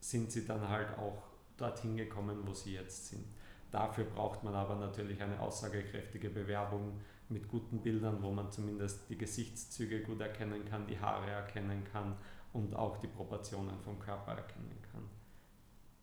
sind 0.00 0.32
sie 0.32 0.44
dann 0.44 0.68
halt 0.68 0.98
auch 0.98 1.22
dorthin 1.56 1.96
gekommen, 1.96 2.38
wo 2.44 2.52
sie 2.52 2.74
jetzt 2.74 3.08
sind. 3.08 3.24
Dafür 3.70 4.04
braucht 4.04 4.42
man 4.42 4.54
aber 4.54 4.74
natürlich 4.74 5.22
eine 5.22 5.38
aussagekräftige 5.40 6.28
Bewerbung 6.28 7.00
mit 7.28 7.48
guten 7.48 7.78
Bildern, 7.78 8.22
wo 8.22 8.30
man 8.30 8.50
zumindest 8.50 9.08
die 9.08 9.16
Gesichtszüge 9.16 10.02
gut 10.02 10.20
erkennen 10.20 10.64
kann, 10.64 10.86
die 10.86 10.98
Haare 10.98 11.30
erkennen 11.30 11.84
kann 11.90 12.16
und 12.52 12.74
auch 12.74 12.98
die 12.98 13.08
Proportionen 13.08 13.78
vom 13.80 13.98
Körper 13.98 14.32
erkennen 14.32 14.82
kann. 14.90 15.08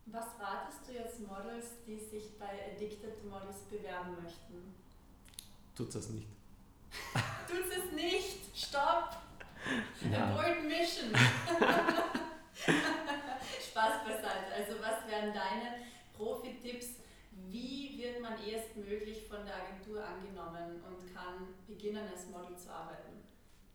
Was 0.06 0.26
ratest 0.40 0.88
du 0.88 0.92
jetzt 0.92 1.20
Models, 1.20 1.84
die 1.86 1.98
sich 1.98 2.38
bei 2.38 2.72
Addicted 2.72 3.24
Models 3.28 3.60
bewerben 3.70 4.16
möchten? 4.22 4.74
Tut 5.76 5.94
es 5.94 6.08
nicht. 6.10 6.26
Tut 7.48 7.66
es 7.70 7.92
nicht! 7.92 8.56
Stopp! 8.56 9.16
Ja. 10.10 10.30
Abort 10.30 10.64
Mission! 10.64 11.12
Spaß 13.70 14.04
beiseite. 14.04 14.52
Also 14.56 14.72
was 14.82 15.06
wären 15.08 15.32
deine 15.32 15.80
Tipps, 16.62 16.96
wie 17.48 17.98
wird 17.98 18.20
man 18.20 18.34
erstmöglich 18.42 19.26
von 19.26 19.44
der 19.44 19.54
Agentur 19.54 20.04
angenommen 20.04 20.82
und 20.86 21.14
kann 21.14 21.48
beginnen, 21.66 22.06
als 22.10 22.26
Model 22.28 22.56
zu 22.56 22.70
arbeiten? 22.70 23.22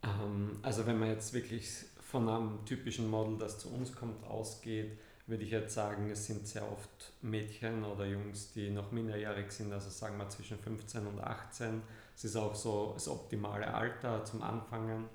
Ähm, 0.04 0.60
also 0.62 0.86
wenn 0.86 1.00
man 1.00 1.10
jetzt 1.10 1.34
wirklich 1.34 1.86
von 2.16 2.30
einem 2.30 2.64
typischen 2.64 3.10
Model, 3.10 3.38
das 3.38 3.60
zu 3.60 3.68
uns 3.68 3.94
kommt, 3.94 4.24
ausgeht, 4.24 4.98
würde 5.28 5.44
ich 5.44 5.52
jetzt 5.52 5.76
sagen, 5.76 6.10
es 6.10 6.26
sind 6.26 6.48
sehr 6.48 6.64
oft 6.72 7.12
Mädchen 7.22 7.84
oder 7.84 8.06
Jungs, 8.06 8.54
die 8.54 8.70
noch 8.70 8.90
minderjährig 8.94 9.52
sind, 9.52 9.74
also 9.74 9.90
sagen 9.90 10.18
wir 10.18 10.30
zwischen 10.30 10.58
15 10.58 11.08
und 11.08 11.20
18. 11.20 11.82
Es 12.16 12.24
ist 12.24 12.38
auch 12.38 12.56
so 12.56 12.92
das 12.94 13.10
optimale 13.10 13.68
Alter 13.68 14.24
zum 14.24 14.42
Anfangen, 14.44 15.10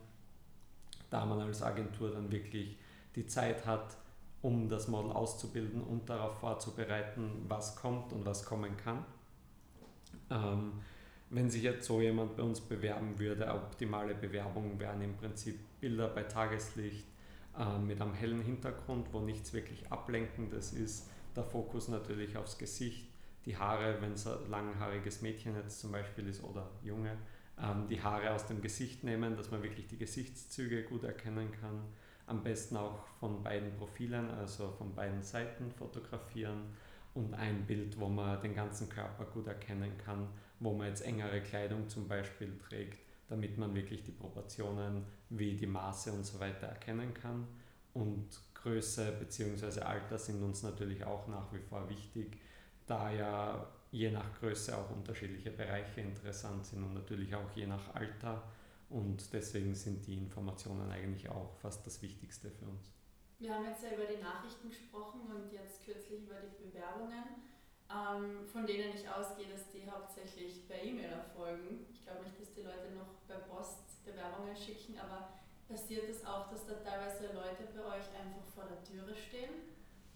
da 1.08 1.24
man 1.24 1.40
als 1.40 1.62
Agentur 1.62 2.10
dann 2.10 2.30
wirklich 2.30 2.76
die 3.16 3.26
Zeit 3.26 3.64
hat, 3.64 3.96
um 4.42 4.68
das 4.68 4.86
Model 4.86 5.12
auszubilden 5.12 5.82
und 5.82 6.06
darauf 6.06 6.38
vorzubereiten, 6.38 7.46
was 7.48 7.76
kommt 7.76 8.12
und 8.12 8.26
was 8.26 8.44
kommen 8.44 8.76
kann. 8.76 9.06
Ähm, 10.30 10.72
wenn 11.30 11.48
sich 11.48 11.62
jetzt 11.62 11.86
so 11.86 12.00
jemand 12.00 12.36
bei 12.36 12.42
uns 12.42 12.60
bewerben 12.60 13.18
würde, 13.18 13.46
optimale 13.48 14.14
Bewerbungen 14.14 14.78
wären 14.80 15.00
im 15.00 15.16
Prinzip 15.16 15.58
Bilder 15.80 16.08
bei 16.08 16.24
Tageslicht 16.24 17.06
äh, 17.56 17.78
mit 17.78 18.00
einem 18.00 18.14
hellen 18.14 18.42
Hintergrund, 18.42 19.12
wo 19.12 19.20
nichts 19.20 19.52
wirklich 19.52 19.90
Ablenkendes 19.90 20.72
ist. 20.72 21.08
Der 21.36 21.44
Fokus 21.44 21.86
natürlich 21.88 22.36
aufs 22.36 22.58
Gesicht, 22.58 23.06
die 23.46 23.56
Haare, 23.56 24.02
wenn 24.02 24.12
es 24.12 24.26
ein 24.26 24.50
langhaariges 24.50 25.22
Mädchen 25.22 25.54
jetzt 25.54 25.80
zum 25.80 25.92
Beispiel 25.92 26.26
ist 26.26 26.42
oder 26.42 26.68
Junge, 26.82 27.16
ähm, 27.62 27.86
die 27.88 28.02
Haare 28.02 28.34
aus 28.34 28.46
dem 28.46 28.60
Gesicht 28.60 29.04
nehmen, 29.04 29.36
dass 29.36 29.52
man 29.52 29.62
wirklich 29.62 29.86
die 29.86 29.98
Gesichtszüge 29.98 30.82
gut 30.82 31.04
erkennen 31.04 31.52
kann. 31.60 31.80
Am 32.26 32.42
besten 32.42 32.76
auch 32.76 33.06
von 33.20 33.42
beiden 33.44 33.72
Profilen, 33.76 34.30
also 34.30 34.72
von 34.72 34.94
beiden 34.94 35.22
Seiten 35.22 35.70
fotografieren 35.70 36.74
und 37.14 37.34
ein 37.34 37.66
Bild, 37.66 37.98
wo 37.98 38.08
man 38.08 38.40
den 38.40 38.54
ganzen 38.54 38.88
Körper 38.88 39.24
gut 39.26 39.46
erkennen 39.46 39.92
kann, 40.04 40.28
wo 40.60 40.72
man 40.72 40.88
jetzt 40.88 41.02
engere 41.02 41.40
Kleidung 41.40 41.88
zum 41.88 42.06
Beispiel 42.06 42.56
trägt, 42.58 42.98
damit 43.28 43.58
man 43.58 43.74
wirklich 43.74 44.02
die 44.02 44.12
Proportionen 44.12 45.04
wie 45.30 45.56
die 45.56 45.66
Maße 45.66 46.12
und 46.12 46.24
so 46.24 46.38
weiter 46.38 46.66
erkennen 46.66 47.14
kann. 47.14 47.46
Und 47.94 48.28
Größe 48.54 49.12
bzw. 49.18 49.80
Alter 49.80 50.18
sind 50.18 50.42
uns 50.42 50.62
natürlich 50.62 51.04
auch 51.04 51.26
nach 51.28 51.52
wie 51.52 51.58
vor 51.58 51.88
wichtig, 51.88 52.38
da 52.86 53.10
ja 53.10 53.66
je 53.90 54.10
nach 54.10 54.38
Größe 54.38 54.76
auch 54.76 54.90
unterschiedliche 54.90 55.50
Bereiche 55.50 56.00
interessant 56.00 56.66
sind 56.66 56.84
und 56.84 56.94
natürlich 56.94 57.34
auch 57.34 57.50
je 57.54 57.66
nach 57.66 57.94
Alter. 57.94 58.42
Und 58.88 59.32
deswegen 59.32 59.74
sind 59.74 60.06
die 60.06 60.18
Informationen 60.18 60.90
eigentlich 60.90 61.28
auch 61.28 61.54
fast 61.56 61.86
das 61.86 62.02
Wichtigste 62.02 62.50
für 62.50 62.66
uns. 62.66 62.92
Wir 63.38 63.54
haben 63.54 63.64
jetzt 63.64 63.82
ja 63.82 63.94
über 63.94 64.04
die 64.04 64.20
Nachrichten 64.20 64.68
gesprochen 64.68 65.22
und 65.32 65.50
jetzt 65.52 65.84
kürzlich 65.84 66.24
über 66.24 66.34
die 66.42 66.68
Bewerbungen, 66.68 67.24
ähm, 67.90 68.46
von 68.46 68.66
denen 68.66 68.94
ich 68.94 69.08
ausgehe, 69.08 69.50
dass 69.50 69.70
die 69.70 69.90
hauptsächlich 69.90 70.66
per 70.66 70.82
E-Mail 70.82 71.10
erfolgen. 71.10 71.86
Ich 71.92 72.02
glaube 72.02 72.22
nicht, 72.24 72.40
dass 72.40 72.54
die 72.54 72.62
Leute 72.62 72.94
noch 72.94 73.26
per 73.26 73.38
Post 73.50 74.04
Bewerbungen 74.04 74.56
schicken, 74.56 74.98
aber 74.98 75.40
passiert 75.68 76.08
es 76.08 76.22
das 76.22 76.28
auch, 76.28 76.50
dass 76.50 76.66
da 76.66 76.74
teilweise 76.74 77.26
Leute 77.34 77.68
bei 77.74 77.82
euch 77.96 78.06
einfach 78.14 78.44
vor 78.54 78.64
der 78.64 78.82
Türe 78.82 79.14
stehen? 79.14 79.50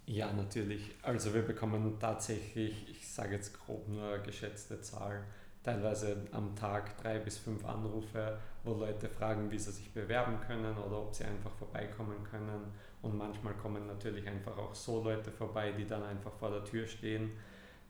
Ja, 0.06 0.32
natürlich. 0.32 0.94
Also 1.02 1.32
wir 1.32 1.42
bekommen 1.42 1.98
tatsächlich, 1.98 2.90
ich 2.90 3.08
sage 3.08 3.36
jetzt 3.36 3.58
grob 3.58 3.88
nur 3.88 4.18
geschätzte 4.18 4.80
Zahl, 4.80 5.24
teilweise 5.62 6.26
am 6.32 6.54
Tag 6.54 6.96
drei 6.98 7.18
bis 7.18 7.38
fünf 7.38 7.64
Anrufe, 7.64 8.38
wo 8.64 8.74
Leute 8.74 9.08
fragen, 9.08 9.50
wie 9.50 9.58
sie 9.58 9.72
sich 9.72 9.92
bewerben 9.92 10.38
können 10.46 10.76
oder 10.76 11.00
ob 11.00 11.14
sie 11.14 11.24
einfach 11.24 11.52
vorbeikommen 11.52 12.22
können. 12.24 12.72
Und 13.00 13.16
manchmal 13.16 13.54
kommen 13.54 13.86
natürlich 13.86 14.28
einfach 14.28 14.56
auch 14.58 14.74
so 14.74 15.02
Leute 15.02 15.30
vorbei, 15.30 15.72
die 15.72 15.86
dann 15.86 16.02
einfach 16.02 16.32
vor 16.34 16.50
der 16.50 16.64
Tür 16.64 16.86
stehen. 16.86 17.32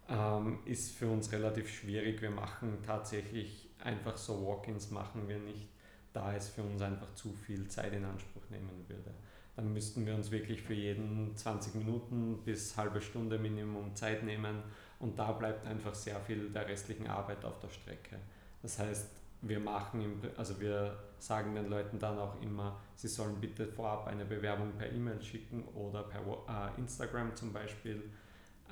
Ähm, 0.09 0.59
ist 0.65 0.93
für 0.93 1.09
uns 1.09 1.33
relativ 1.33 1.69
schwierig. 1.69 2.21
Wir 2.21 2.31
machen 2.31 2.79
tatsächlich 2.85 3.71
einfach 3.83 4.17
so 4.17 4.47
Walk-ins 4.47 4.91
machen 4.91 5.29
wir 5.29 5.39
nicht, 5.39 5.69
da 6.13 6.35
es 6.35 6.49
für 6.49 6.63
uns 6.63 6.83
einfach 6.83 7.15
zu 7.15 7.33
viel 7.33 7.69
Zeit 7.69 7.93
in 7.93 8.05
Anspruch 8.05 8.43
nehmen 8.51 8.85
würde 8.89 9.15
dann 9.57 9.73
müssten 9.73 10.05
wir 10.05 10.15
uns 10.15 10.31
wirklich 10.31 10.63
für 10.63 10.75
jeden 10.75 11.37
20 11.37 11.77
Minuten 11.77 12.43
bis 12.45 12.77
halbe 12.77 13.01
Stunde 13.01 13.39
Minimum 13.39 13.95
Zeit 13.95 14.25
nehmen 14.25 14.63
und 14.99 15.19
da 15.19 15.33
bleibt 15.33 15.67
einfach 15.67 15.95
sehr 15.95 16.19
viel 16.21 16.51
der 16.51 16.67
restlichen 16.67 17.07
Arbeit 17.07 17.45
auf 17.45 17.59
der 17.61 17.69
Strecke. 17.69 18.17
Das 18.63 18.79
heißt, 18.79 19.11
wir 19.43 19.61
machen, 19.61 20.21
also 20.37 20.61
wir 20.61 20.99
sagen 21.19 21.55
den 21.55 21.69
Leuten 21.69 21.99
dann 21.99 22.19
auch 22.19 22.41
immer, 22.41 22.81
sie 22.97 23.09
sollen 23.09 23.41
bitte 23.41 23.67
vorab 23.67 24.07
eine 24.07 24.25
Bewerbung 24.25 24.73
per 24.73 24.91
E-Mail 24.91 25.23
schicken 25.23 25.65
oder 25.75 26.03
per 26.03 26.21
äh, 26.21 26.81
Instagram 26.81 27.37
zum 27.37 27.53
Beispiel, 27.53 28.03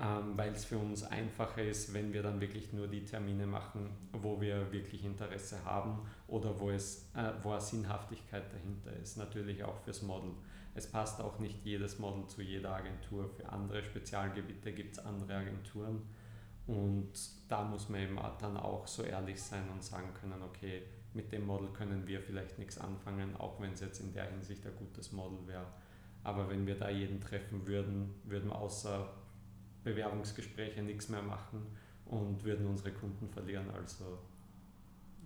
ähm, 0.00 0.36
weil 0.36 0.52
es 0.52 0.64
für 0.64 0.78
uns 0.78 1.02
einfacher 1.02 1.62
ist, 1.62 1.92
wenn 1.92 2.12
wir 2.12 2.22
dann 2.22 2.40
wirklich 2.40 2.72
nur 2.72 2.88
die 2.88 3.04
Termine 3.04 3.46
machen, 3.46 3.90
wo 4.12 4.40
wir 4.40 4.72
wirklich 4.72 5.04
Interesse 5.04 5.64
haben 5.64 6.06
oder 6.28 6.58
wo 6.58 6.70
es 6.70 7.10
äh, 7.14 7.32
wo 7.42 7.50
eine 7.50 7.60
Sinnhaftigkeit 7.60 8.44
dahinter 8.52 8.92
ist, 9.02 9.18
natürlich 9.18 9.62
auch 9.64 9.78
fürs 9.80 10.02
Model. 10.02 10.30
Es 10.74 10.90
passt 10.90 11.20
auch 11.20 11.38
nicht 11.38 11.64
jedes 11.64 11.98
Model 11.98 12.26
zu 12.26 12.40
jeder 12.40 12.74
Agentur. 12.74 13.28
Für 13.28 13.50
andere 13.50 13.82
Spezialgebiete 13.82 14.72
gibt 14.72 14.94
es 14.94 15.04
andere 15.04 15.34
Agenturen. 15.34 16.02
Und 16.66 17.12
da 17.48 17.62
muss 17.62 17.88
man 17.90 18.00
eben 18.00 18.18
dann 18.40 18.56
auch 18.56 18.86
so 18.86 19.02
ehrlich 19.02 19.42
sein 19.42 19.68
und 19.70 19.82
sagen 19.82 20.14
können, 20.14 20.42
okay, 20.42 20.84
mit 21.12 21.30
dem 21.32 21.44
Model 21.44 21.68
können 21.68 22.06
wir 22.06 22.22
vielleicht 22.22 22.58
nichts 22.58 22.78
anfangen, 22.78 23.36
auch 23.36 23.60
wenn 23.60 23.72
es 23.72 23.80
jetzt 23.80 24.00
in 24.00 24.14
der 24.14 24.30
Hinsicht 24.30 24.64
ein 24.66 24.74
gutes 24.76 25.12
Model 25.12 25.46
wäre. 25.46 25.66
Aber 26.24 26.48
wenn 26.48 26.66
wir 26.66 26.76
da 26.76 26.88
jeden 26.88 27.20
treffen 27.20 27.66
würden, 27.66 28.14
würden 28.24 28.48
wir 28.48 28.56
außer 28.56 29.10
Bewerbungsgespräche 29.84 30.82
nichts 30.82 31.08
mehr 31.08 31.22
machen 31.22 31.66
und 32.06 32.44
würden 32.44 32.66
unsere 32.66 32.92
Kunden 32.92 33.28
verlieren. 33.28 33.70
Also 33.70 34.18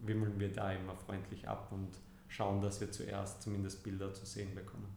wimmeln 0.02 0.38
wir 0.38 0.52
da 0.52 0.72
immer 0.72 0.94
freundlich 0.94 1.48
ab 1.48 1.68
und 1.72 1.98
schauen, 2.28 2.60
dass 2.60 2.80
wir 2.80 2.90
zuerst 2.90 3.42
zumindest 3.42 3.82
Bilder 3.82 4.12
zu 4.12 4.26
sehen 4.26 4.54
bekommen. 4.54 4.88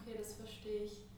Okay, 0.00 0.14
das 0.18 0.34
verstehe 0.34 0.84
ich. 0.84 1.08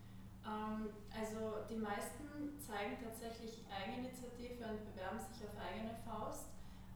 Ähm, 0.45 0.89
also 1.11 1.65
die 1.69 1.77
meisten 1.77 2.25
zeigen 2.59 2.97
tatsächlich 3.03 3.65
Eigeninitiative 3.69 4.65
und 4.65 4.85
bewerben 4.93 5.19
sich 5.19 5.45
auf 5.47 5.55
eigene 5.59 5.95
Faust, 6.05 6.47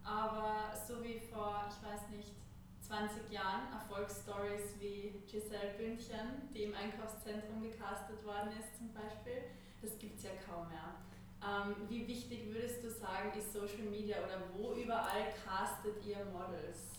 aber 0.03 0.73
so 0.77 1.03
wie 1.03 1.19
vor, 1.19 1.65
ich 1.69 1.87
weiß 1.87 2.11
nicht, 2.11 2.35
20 2.81 3.33
Jahren 3.33 3.73
Erfolgsstories 3.73 4.77
wie 4.79 5.23
Giselle 5.27 5.75
Bündchen, 5.79 6.49
die 6.53 6.65
im 6.65 6.75
Einkaufszentrum 6.75 7.63
gecastet 7.63 8.23
worden 8.25 8.51
ist 8.59 8.77
zum 8.77 8.93
Beispiel, 8.93 9.49
das 9.85 9.99
gibt 9.99 10.19
es 10.19 10.25
ja 10.25 10.31
kaum 10.49 10.69
mehr. 10.69 10.95
Ähm, 11.43 11.75
wie 11.89 12.07
wichtig 12.09 12.53
würdest 12.53 12.83
du 12.83 12.91
sagen, 12.91 13.31
ist 13.37 13.53
Social 13.53 13.85
Media 13.91 14.17
oder 14.19 14.43
wo 14.57 14.73
überall 14.73 15.33
castet 15.45 16.05
ihr 16.07 16.25
Models? 16.33 16.95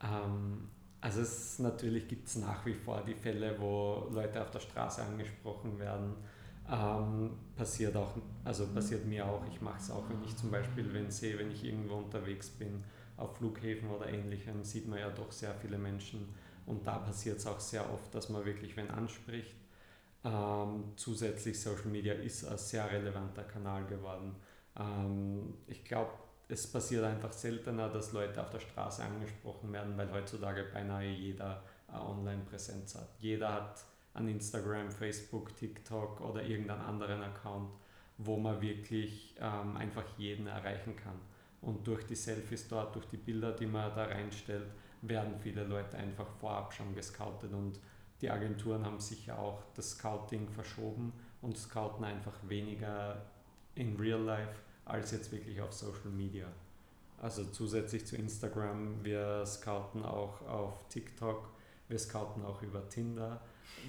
Ähm, 0.00 0.68
also 1.00 1.20
es 1.22 1.58
natürlich 1.58 2.06
gibt 2.06 2.28
es 2.28 2.36
nach 2.36 2.64
wie 2.64 2.74
vor 2.74 3.02
die 3.06 3.14
Fälle, 3.14 3.58
wo 3.58 4.08
Leute 4.12 4.40
auf 4.40 4.50
der 4.50 4.60
Straße 4.60 5.02
angesprochen 5.02 5.78
werden. 5.78 6.14
Ähm, 6.70 7.32
passiert 7.56 7.96
auch, 7.96 8.16
also 8.44 8.66
passiert 8.68 9.04
mir 9.04 9.26
auch. 9.26 9.42
Ich 9.52 9.60
mache 9.60 9.78
es 9.78 9.90
auch, 9.90 10.08
wenn 10.08 10.22
ich 10.24 10.36
zum 10.36 10.50
Beispiel, 10.50 10.92
wenn 10.94 11.10
sehe, 11.10 11.38
wenn 11.38 11.50
ich 11.50 11.64
irgendwo 11.64 11.96
unterwegs 11.96 12.48
bin, 12.48 12.84
auf 13.16 13.36
Flughäfen 13.36 13.90
oder 13.90 14.08
ähnlichem, 14.08 14.64
sieht 14.64 14.88
man 14.88 14.98
ja 14.98 15.10
doch 15.10 15.30
sehr 15.30 15.54
viele 15.54 15.78
Menschen. 15.78 16.32
Und 16.66 16.86
da 16.86 16.98
passiert 16.98 17.38
es 17.38 17.46
auch 17.46 17.60
sehr 17.60 17.92
oft, 17.92 18.14
dass 18.14 18.28
man 18.30 18.44
wirklich 18.44 18.76
wen 18.76 18.90
anspricht. 18.90 19.54
Ähm, 20.24 20.92
zusätzlich 20.96 21.60
Social 21.60 21.88
Media 21.88 22.14
ist 22.14 22.44
ein 22.44 22.56
sehr 22.56 22.90
relevanter 22.90 23.44
Kanal 23.44 23.84
geworden. 23.84 24.34
Ähm, 24.78 25.54
ich 25.66 25.84
glaube, 25.84 26.12
es 26.48 26.66
passiert 26.66 27.04
einfach 27.04 27.32
seltener, 27.32 27.88
dass 27.88 28.12
Leute 28.12 28.40
auf 28.40 28.50
der 28.50 28.60
Straße 28.60 29.02
angesprochen 29.02 29.72
werden, 29.72 29.96
weil 29.96 30.10
heutzutage 30.12 30.64
beinahe 30.72 31.10
jeder 31.10 31.62
eine 31.88 32.02
Online-Präsenz 32.02 32.94
hat. 32.94 33.08
Jeder 33.18 33.52
hat 33.52 33.84
an 34.14 34.28
Instagram, 34.28 34.90
Facebook, 34.90 35.56
TikTok 35.56 36.20
oder 36.20 36.42
irgendeinen 36.42 36.82
anderen 36.82 37.22
Account, 37.22 37.70
wo 38.18 38.36
man 38.36 38.60
wirklich 38.60 39.34
ähm, 39.40 39.76
einfach 39.76 40.04
jeden 40.16 40.46
erreichen 40.46 40.96
kann. 40.96 41.20
Und 41.60 41.86
durch 41.86 42.06
die 42.06 42.14
Selfies 42.14 42.68
dort, 42.68 42.94
durch 42.94 43.06
die 43.06 43.16
Bilder, 43.16 43.52
die 43.52 43.66
man 43.66 43.94
da 43.94 44.04
reinstellt, 44.04 44.66
werden 45.02 45.34
viele 45.40 45.64
Leute 45.64 45.96
einfach 45.96 46.28
vorab 46.40 46.72
schon 46.72 46.94
gescoutet 46.94 47.52
und 47.52 47.78
die 48.24 48.30
Agenturen 48.30 48.86
haben 48.86 49.00
sicher 49.00 49.38
auch 49.38 49.62
das 49.74 49.90
Scouting 49.90 50.48
verschoben 50.48 51.12
und 51.42 51.58
scouten 51.58 52.06
einfach 52.06 52.32
weniger 52.48 53.20
in 53.74 53.96
Real 53.96 54.22
Life 54.22 54.60
als 54.86 55.10
jetzt 55.10 55.30
wirklich 55.30 55.60
auf 55.60 55.74
Social 55.74 56.08
Media. 56.10 56.46
Also 57.20 57.44
zusätzlich 57.44 58.06
zu 58.06 58.16
Instagram, 58.16 59.04
wir 59.04 59.44
scouten 59.44 60.02
auch 60.06 60.40
auf 60.48 60.88
TikTok, 60.88 61.50
wir 61.88 61.98
scouten 61.98 62.42
auch 62.46 62.62
über 62.62 62.88
Tinder, 62.88 63.42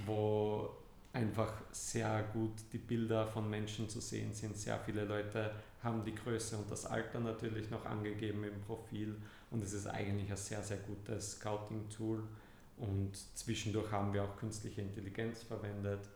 wo 0.06 0.70
einfach 1.14 1.54
sehr 1.72 2.24
gut 2.34 2.52
die 2.74 2.78
Bilder 2.78 3.26
von 3.28 3.50
Menschen 3.50 3.88
zu 3.88 4.02
sehen 4.02 4.34
sind. 4.34 4.58
Sehr 4.58 4.78
viele 4.80 5.06
Leute 5.06 5.52
haben 5.82 6.04
die 6.04 6.14
Größe 6.14 6.58
und 6.58 6.70
das 6.70 6.86
Alter 6.86 7.22
natürlich 7.22 7.70
noch 7.70 7.86
angegeben 7.86 8.44
im 8.44 8.62
Profil 8.64 9.16
und 9.50 9.64
es 9.64 9.72
ist 9.72 9.88
eigentlich 9.88 10.30
ein 10.30 10.36
sehr, 10.36 10.62
sehr 10.62 10.80
gutes 10.80 11.38
Scouting-Tool. 11.38 12.22
Und 12.78 13.16
zwischendurch 13.36 13.92
haben 13.92 14.14
wir 14.14 14.24
auch 14.24 14.36
künstliche 14.38 14.82
Intelligenz 14.82 15.44
verwendet, 15.44 16.10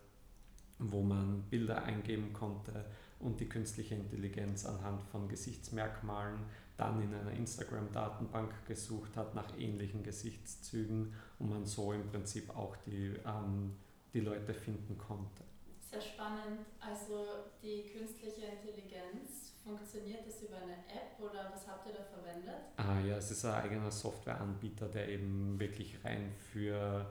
wo 0.78 1.02
man 1.02 1.42
Bilder 1.50 1.82
eingeben 1.84 2.32
konnte 2.32 2.84
und 3.18 3.40
die 3.40 3.48
künstliche 3.48 3.94
Intelligenz 3.94 4.64
anhand 4.64 5.02
von 5.04 5.28
Gesichtsmerkmalen 5.28 6.40
dann 6.76 7.02
in 7.02 7.14
einer 7.14 7.32
Instagram-Datenbank 7.32 8.66
gesucht 8.66 9.14
hat 9.16 9.34
nach 9.34 9.58
ähnlichen 9.58 10.02
Gesichtszügen 10.02 11.14
und 11.38 11.50
man 11.50 11.66
so 11.66 11.92
im 11.92 12.06
Prinzip 12.08 12.48
auch 12.56 12.74
die, 12.86 13.14
ähm, 13.26 13.76
die 14.14 14.20
Leute 14.20 14.54
finden 14.54 14.96
konnte. 14.96 15.44
Sehr 15.90 16.00
spannend. 16.00 16.60
Also 16.80 17.26
die 17.62 17.84
künstliche 17.92 18.46
Intelligenz, 18.46 19.49
funktioniert 19.70 20.26
das 20.26 20.42
über 20.42 20.56
eine 20.56 20.74
App 20.88 21.18
oder 21.20 21.50
was 21.52 21.66
habt 21.66 21.86
ihr 21.86 21.92
da 21.94 22.02
verwendet? 22.02 22.60
Ah 22.76 22.98
ja, 23.06 23.16
es 23.16 23.30
ist 23.30 23.44
ein 23.44 23.54
eigener 23.54 23.90
Softwareanbieter, 23.90 24.88
der 24.88 25.08
eben 25.08 25.58
wirklich 25.58 26.04
rein 26.04 26.32
für, 26.52 27.06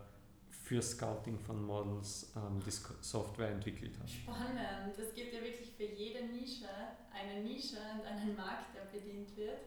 für 0.49 0.81
Scouting 0.81 1.39
von 1.39 1.63
Models 1.63 2.33
ähm, 2.35 2.61
die 2.65 2.71
Software 2.71 3.49
entwickelt 3.49 3.97
hat. 3.99 4.09
Spannend. 4.09 4.97
Es 4.97 5.13
gibt 5.13 5.33
ja 5.33 5.41
wirklich 5.41 5.71
für 5.71 5.85
jede 5.85 6.25
Nische 6.25 6.67
eine 7.13 7.41
Nische 7.41 7.77
und 7.93 8.05
einen 8.05 8.35
Markt, 8.35 8.75
der 8.75 8.97
bedient 8.97 9.35
wird. 9.35 9.59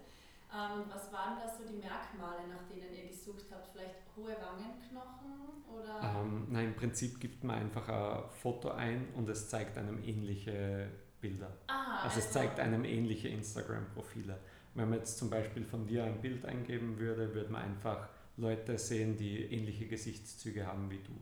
Ähm, 0.52 0.84
was 0.88 1.10
waren 1.12 1.38
da 1.38 1.48
so 1.48 1.64
die 1.64 1.78
Merkmale, 1.78 2.46
nach 2.48 2.68
denen 2.68 2.94
ihr 2.94 3.08
gesucht 3.08 3.46
habt? 3.50 3.68
Vielleicht 3.72 3.96
hohe 4.16 4.36
Wangenknochen 4.36 5.64
oder? 5.72 6.20
Ähm, 6.20 6.46
nein, 6.50 6.66
im 6.66 6.76
Prinzip 6.76 7.18
gibt 7.20 7.42
man 7.42 7.56
einfach 7.60 7.88
ein 7.88 8.30
Foto 8.30 8.70
ein 8.70 9.08
und 9.14 9.28
es 9.30 9.48
zeigt 9.48 9.78
einem 9.78 10.02
ähnliche 10.04 10.90
Bilder. 11.22 11.50
Ah, 11.68 12.02
also, 12.02 12.16
also 12.16 12.18
es 12.18 12.30
zeigt 12.30 12.60
einem 12.60 12.84
ähnliche 12.84 13.28
Instagram-Profile. 13.28 14.38
Wenn 14.74 14.90
man 14.90 14.98
jetzt 14.98 15.16
zum 15.16 15.30
Beispiel 15.30 15.64
von 15.64 15.86
dir 15.86 16.04
ein 16.04 16.20
Bild 16.20 16.44
eingeben 16.44 16.98
würde, 16.98 17.34
würde 17.34 17.50
man 17.50 17.62
einfach 17.62 18.08
Leute 18.36 18.76
sehen, 18.76 19.16
die 19.16 19.44
ähnliche 19.44 19.86
Gesichtszüge 19.86 20.66
haben 20.66 20.90
wie 20.90 20.98
du. 20.98 21.12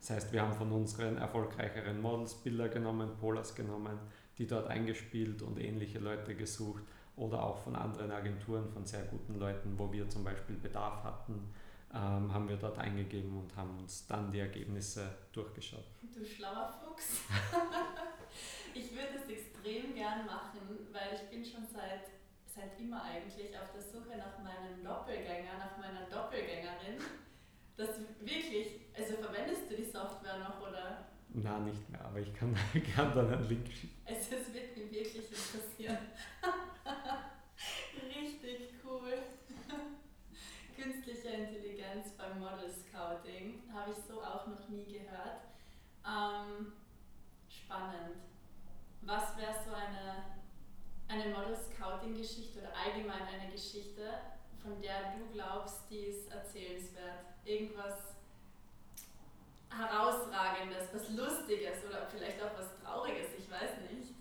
Das 0.00 0.10
heißt, 0.10 0.32
wir 0.32 0.42
haben 0.42 0.52
von 0.52 0.70
unseren 0.70 1.16
erfolgreicheren 1.16 2.00
Models 2.00 2.34
Bilder 2.34 2.68
genommen, 2.68 3.16
Polars 3.18 3.54
genommen, 3.54 3.98
die 4.38 4.46
dort 4.46 4.68
eingespielt 4.68 5.42
und 5.42 5.58
ähnliche 5.58 5.98
Leute 5.98 6.34
gesucht 6.34 6.84
oder 7.16 7.42
auch 7.42 7.58
von 7.58 7.74
anderen 7.74 8.12
Agenturen, 8.12 8.68
von 8.68 8.84
sehr 8.84 9.04
guten 9.04 9.38
Leuten, 9.38 9.78
wo 9.78 9.90
wir 9.90 10.08
zum 10.08 10.22
Beispiel 10.22 10.56
Bedarf 10.56 11.02
hatten, 11.02 11.52
ähm, 11.94 12.32
haben 12.32 12.48
wir 12.48 12.56
dort 12.56 12.78
eingegeben 12.78 13.38
und 13.38 13.56
haben 13.56 13.78
uns 13.78 14.06
dann 14.06 14.30
die 14.30 14.40
Ergebnisse 14.40 15.08
durchgeschaut. 15.32 15.86
Du 16.14 16.24
schlauer 16.24 16.68
Fuchs. 16.68 17.22
ich 18.74 18.92
würde 18.92 19.16
es 19.16 19.28
extrem 19.28 19.94
gern 19.94 20.26
machen, 20.26 20.60
weil 20.92 21.14
ich 21.14 21.30
bin 21.30 21.44
schon 21.44 21.66
seit, 21.66 22.10
seit 22.46 22.78
immer 22.78 23.02
eigentlich 23.02 23.56
auf 23.58 23.72
der 23.72 23.82
Suche 23.82 24.16
nach 24.16 24.38
meinem 24.42 24.82
Doppelgänger, 24.84 25.58
nach 25.58 25.76
meiner 25.78 26.06
Doppelgängerin. 26.10 27.00
Das 27.76 27.90
wirklich, 28.20 28.80
also 28.94 29.16
verwendest 29.16 29.70
du 29.70 29.76
die 29.76 29.84
Software 29.84 30.38
noch 30.38 30.60
oder? 30.60 31.06
Na, 31.28 31.58
nicht 31.58 31.88
mehr, 31.90 32.02
aber 32.02 32.20
ich 32.20 32.32
kann 32.32 32.56
gerne 32.72 33.14
dann 33.14 33.32
einen 33.32 33.48
Link 33.48 33.68
schicken. 33.70 34.00
Also 34.06 34.36
es 34.36 34.54
wird 34.54 34.76
mich 34.76 34.90
wirklich 34.90 35.16
interessieren. 35.16 35.98
Richtig 38.08 38.74
cool. 38.84 39.18
Künstliche 40.76 41.28
Intelligenz 41.28 42.12
beim 42.16 42.38
Model 42.38 42.70
Scouting 42.70 43.62
habe 43.72 43.92
ich 43.92 43.98
so 44.08 44.22
auch 44.22 44.46
noch 44.46 44.68
nie 44.68 44.84
gehört. 44.84 45.42
Ähm, 46.06 46.72
spannend. 47.66 48.16
Was 49.02 49.36
wäre 49.36 49.52
so 49.52 49.74
eine, 49.74 50.38
eine 51.08 51.34
Model 51.34 51.56
Scouting 51.56 52.14
Geschichte 52.16 52.60
oder 52.60 52.70
allgemein 52.74 53.22
eine 53.22 53.50
Geschichte, 53.50 54.02
von 54.62 54.80
der 54.80 55.14
du 55.18 55.32
glaubst, 55.32 55.90
die 55.90 56.06
ist 56.06 56.30
erzählenswert? 56.30 57.26
Irgendwas 57.44 58.14
Herausragendes, 59.68 60.88
was 60.94 61.10
Lustiges 61.10 61.84
oder 61.86 62.06
vielleicht 62.10 62.40
auch 62.42 62.56
was 62.56 62.70
Trauriges, 62.82 63.28
ich 63.38 63.50
weiß 63.50 63.70
nicht. 63.90 64.14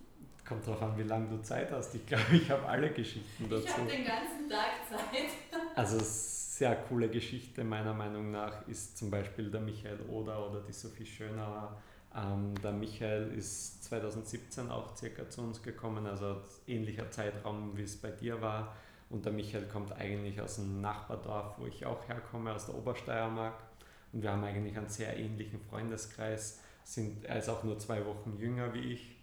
Kommt 0.45 0.67
drauf 0.67 0.81
an, 0.81 0.97
wie 0.97 1.03
lange 1.03 1.29
du 1.29 1.41
Zeit 1.41 1.71
hast. 1.71 1.95
Ich 1.95 2.05
glaube, 2.05 2.35
ich 2.35 2.51
habe 2.51 2.67
alle 2.67 2.91
Geschichten 2.91 3.49
dazu. 3.49 3.63
Ich 3.63 3.77
habe 3.77 3.89
den 3.89 4.05
ganzen 4.05 4.49
Tag 4.49 4.87
Zeit. 4.89 4.99
Also 5.75 5.97
sehr 5.99 6.75
coole 6.87 7.09
Geschichte 7.09 7.63
meiner 7.65 7.93
Meinung 7.93 8.31
nach 8.31 8.65
ist 8.67 8.97
zum 8.97 9.11
Beispiel 9.11 9.51
der 9.51 9.59
Michael 9.59 9.99
Oder 10.03 10.49
oder 10.49 10.61
die 10.61 10.71
Sophie 10.71 11.05
Schönauer. 11.05 11.75
Ähm, 12.15 12.55
der 12.63 12.71
Michael 12.71 13.31
ist 13.37 13.83
2017 13.85 14.69
auch 14.69 14.95
circa 14.95 15.29
zu 15.29 15.41
uns 15.41 15.61
gekommen, 15.61 16.05
also 16.05 16.37
ähnlicher 16.65 17.11
Zeitraum, 17.11 17.75
wie 17.75 17.83
es 17.83 17.97
bei 17.97 18.11
dir 18.11 18.41
war. 18.41 18.75
Und 19.09 19.25
der 19.25 19.33
Michael 19.33 19.67
kommt 19.67 19.91
eigentlich 19.91 20.41
aus 20.41 20.59
einem 20.59 20.81
Nachbardorf, 20.81 21.59
wo 21.59 21.65
ich 21.65 21.85
auch 21.85 22.07
herkomme, 22.07 22.53
aus 22.53 22.65
der 22.65 22.75
Obersteiermark. 22.75 23.55
Und 24.13 24.23
wir 24.23 24.31
haben 24.31 24.43
eigentlich 24.43 24.77
einen 24.77 24.89
sehr 24.89 25.17
ähnlichen 25.17 25.59
Freundeskreis. 25.59 26.61
Sind, 26.83 27.25
er 27.25 27.39
ist 27.39 27.49
auch 27.49 27.63
nur 27.63 27.77
zwei 27.79 28.05
Wochen 28.05 28.37
jünger 28.39 28.73
wie 28.73 28.93
ich. 28.93 29.15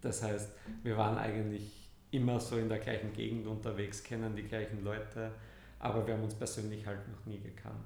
Das 0.00 0.22
heißt, 0.22 0.52
wir 0.84 0.96
waren 0.96 1.18
eigentlich 1.18 1.90
immer 2.10 2.38
so 2.40 2.56
in 2.56 2.68
der 2.68 2.78
gleichen 2.78 3.12
Gegend 3.12 3.46
unterwegs, 3.46 4.02
kennen 4.02 4.36
die 4.36 4.44
gleichen 4.44 4.84
Leute, 4.84 5.32
aber 5.78 6.06
wir 6.06 6.14
haben 6.14 6.22
uns 6.22 6.34
persönlich 6.34 6.86
halt 6.86 7.06
noch 7.08 7.26
nie 7.26 7.40
gekannt. 7.40 7.84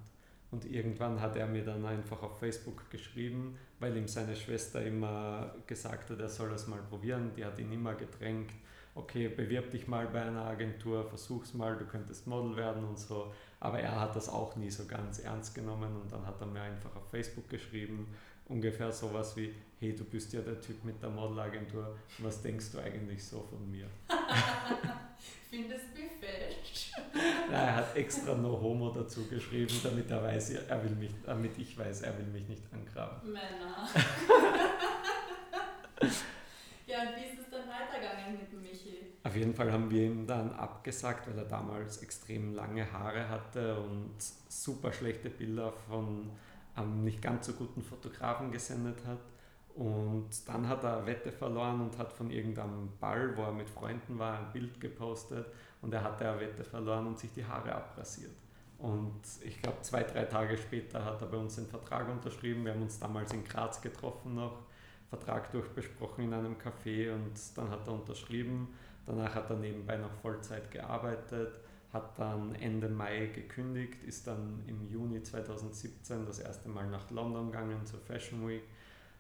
Und 0.52 0.66
irgendwann 0.66 1.18
hat 1.20 1.34
er 1.36 1.46
mir 1.46 1.64
dann 1.64 1.84
einfach 1.86 2.22
auf 2.22 2.38
Facebook 2.38 2.90
geschrieben, 2.90 3.58
weil 3.80 3.96
ihm 3.96 4.06
seine 4.06 4.36
Schwester 4.36 4.84
immer 4.84 5.54
gesagt 5.66 6.10
hat, 6.10 6.20
er 6.20 6.28
soll 6.28 6.52
es 6.52 6.66
mal 6.66 6.80
probieren. 6.90 7.32
Die 7.34 7.44
hat 7.44 7.58
ihn 7.58 7.72
immer 7.72 7.94
gedrängt, 7.94 8.52
okay, 8.94 9.28
bewirb 9.28 9.70
dich 9.70 9.88
mal 9.88 10.06
bei 10.06 10.20
einer 10.22 10.44
Agentur, 10.44 11.08
versuch's 11.08 11.54
mal, 11.54 11.76
du 11.78 11.86
könntest 11.86 12.26
Model 12.26 12.54
werden 12.54 12.84
und 12.84 12.98
so. 12.98 13.32
Aber 13.60 13.80
er 13.80 13.98
hat 13.98 14.14
das 14.14 14.28
auch 14.28 14.54
nie 14.56 14.70
so 14.70 14.84
ganz 14.84 15.20
ernst 15.20 15.54
genommen 15.54 15.96
und 15.96 16.12
dann 16.12 16.26
hat 16.26 16.38
er 16.40 16.46
mir 16.46 16.60
einfach 16.60 16.94
auf 16.96 17.08
Facebook 17.08 17.48
geschrieben, 17.48 18.14
ungefähr 18.46 18.92
sowas 18.92 19.34
wie, 19.36 19.54
hey, 19.80 19.96
du 19.96 20.04
bist 20.04 20.34
ja 20.34 20.42
der 20.42 20.60
Typ 20.60 20.84
mit 20.84 21.02
der 21.02 21.08
Modelagentur, 21.08 21.96
was 22.18 22.42
denkst 22.42 22.72
du 22.72 22.78
eigentlich 22.78 23.24
so 23.24 23.40
von 23.48 23.70
mir? 23.70 23.86
Findest 25.48 25.84
du 25.94 26.02
mich 26.02 26.12
falsch? 26.20 26.92
Nein, 27.52 27.68
er 27.68 27.76
hat 27.76 27.94
extra 27.96 28.34
No 28.34 28.58
Homo 28.58 28.88
dazu 28.88 29.28
geschrieben, 29.28 29.74
damit 29.82 30.10
er 30.10 30.22
weiß, 30.22 30.54
er 30.54 30.82
will 30.82 30.92
mich, 30.92 31.10
damit 31.22 31.58
ich 31.58 31.76
weiß, 31.76 32.00
er 32.00 32.16
will 32.16 32.24
mich 32.26 32.48
nicht 32.48 32.62
angraben. 32.72 33.30
Männer. 33.30 33.86
ja, 36.86 37.02
und 37.02 37.08
wie 37.14 37.24
ist 37.26 37.40
es 37.40 37.50
dann 37.50 37.68
weitergegangen 37.68 38.38
mit 38.40 38.50
dem 38.50 38.62
Michi? 38.62 39.12
Auf 39.22 39.36
jeden 39.36 39.54
Fall 39.54 39.70
haben 39.70 39.90
wir 39.90 40.02
ihm 40.02 40.26
dann 40.26 40.54
abgesagt, 40.54 41.28
weil 41.28 41.36
er 41.36 41.44
damals 41.44 41.98
extrem 41.98 42.54
lange 42.54 42.90
Haare 42.90 43.28
hatte 43.28 43.78
und 43.80 44.14
super 44.48 44.90
schlechte 44.90 45.28
Bilder 45.28 45.72
von 45.72 46.30
einem 46.74 47.04
nicht 47.04 47.20
ganz 47.20 47.48
so 47.48 47.52
guten 47.52 47.82
Fotografen 47.82 48.50
gesendet 48.50 49.04
hat. 49.06 49.20
Und 49.74 50.30
dann 50.46 50.66
hat 50.68 50.84
er 50.84 51.04
Wette 51.04 51.30
verloren 51.30 51.82
und 51.82 51.98
hat 51.98 52.14
von 52.14 52.30
irgendeinem 52.30 52.96
Ball, 52.98 53.36
wo 53.36 53.42
er 53.42 53.52
mit 53.52 53.68
Freunden 53.68 54.18
war, 54.18 54.38
ein 54.38 54.52
Bild 54.52 54.80
gepostet 54.80 55.46
und 55.82 55.92
er 55.92 56.02
hatte 56.02 56.28
eine 56.28 56.40
Wette 56.40 56.64
verloren 56.64 57.08
und 57.08 57.18
sich 57.18 57.32
die 57.32 57.44
Haare 57.44 57.74
abrasiert. 57.74 58.32
Und 58.78 59.20
ich 59.44 59.60
glaube, 59.60 59.80
zwei, 59.82 60.02
drei 60.02 60.24
Tage 60.24 60.56
später 60.56 61.04
hat 61.04 61.20
er 61.20 61.28
bei 61.28 61.36
uns 61.36 61.56
den 61.56 61.66
Vertrag 61.66 62.08
unterschrieben. 62.08 62.64
Wir 62.64 62.72
haben 62.72 62.82
uns 62.82 62.98
damals 62.98 63.32
in 63.32 63.44
Graz 63.44 63.80
getroffen 63.80 64.34
noch, 64.34 64.62
Vertrag 65.08 65.52
durchbesprochen 65.52 66.24
in 66.24 66.34
einem 66.34 66.56
Café 66.56 67.12
und 67.14 67.32
dann 67.54 67.70
hat 67.70 67.86
er 67.86 67.92
unterschrieben. 67.92 68.74
Danach 69.06 69.34
hat 69.34 69.50
er 69.50 69.56
nebenbei 69.56 69.96
noch 69.96 70.12
Vollzeit 70.22 70.70
gearbeitet, 70.70 71.52
hat 71.92 72.18
dann 72.18 72.54
Ende 72.54 72.88
Mai 72.88 73.26
gekündigt, 73.26 74.02
ist 74.04 74.26
dann 74.26 74.62
im 74.66 74.88
Juni 74.88 75.22
2017 75.22 76.24
das 76.24 76.38
erste 76.38 76.68
Mal 76.68 76.88
nach 76.88 77.10
London 77.10 77.52
gegangen 77.52 77.84
zur 77.84 78.00
Fashion 78.00 78.48
Week, 78.48 78.62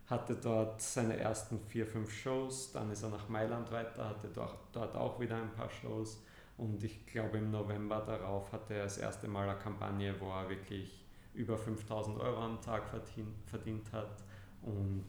hatte 0.06 0.36
dort 0.36 0.80
seine 0.80 1.16
ersten 1.18 1.60
vier, 1.68 1.86
fünf 1.86 2.12
Shows, 2.12 2.72
dann 2.72 2.90
ist 2.90 3.02
er 3.02 3.10
nach 3.10 3.28
Mailand 3.28 3.70
weiter, 3.70 4.08
hatte 4.08 4.28
dort 4.72 4.96
auch 4.96 5.20
wieder 5.20 5.36
ein 5.36 5.52
paar 5.52 5.70
Shows 5.70 6.22
und 6.56 6.82
ich 6.84 7.06
glaube 7.06 7.38
im 7.38 7.50
November 7.50 8.00
darauf 8.06 8.52
hatte 8.52 8.74
er 8.74 8.84
das 8.84 8.98
erste 8.98 9.28
Mal 9.28 9.48
eine 9.48 9.58
Kampagne, 9.58 10.14
wo 10.20 10.30
er 10.30 10.48
wirklich 10.48 11.04
über 11.34 11.56
5000 11.56 12.20
Euro 12.20 12.40
am 12.40 12.60
Tag 12.60 12.84
verdient, 12.88 13.92
hat 13.92 14.22
und 14.62 15.06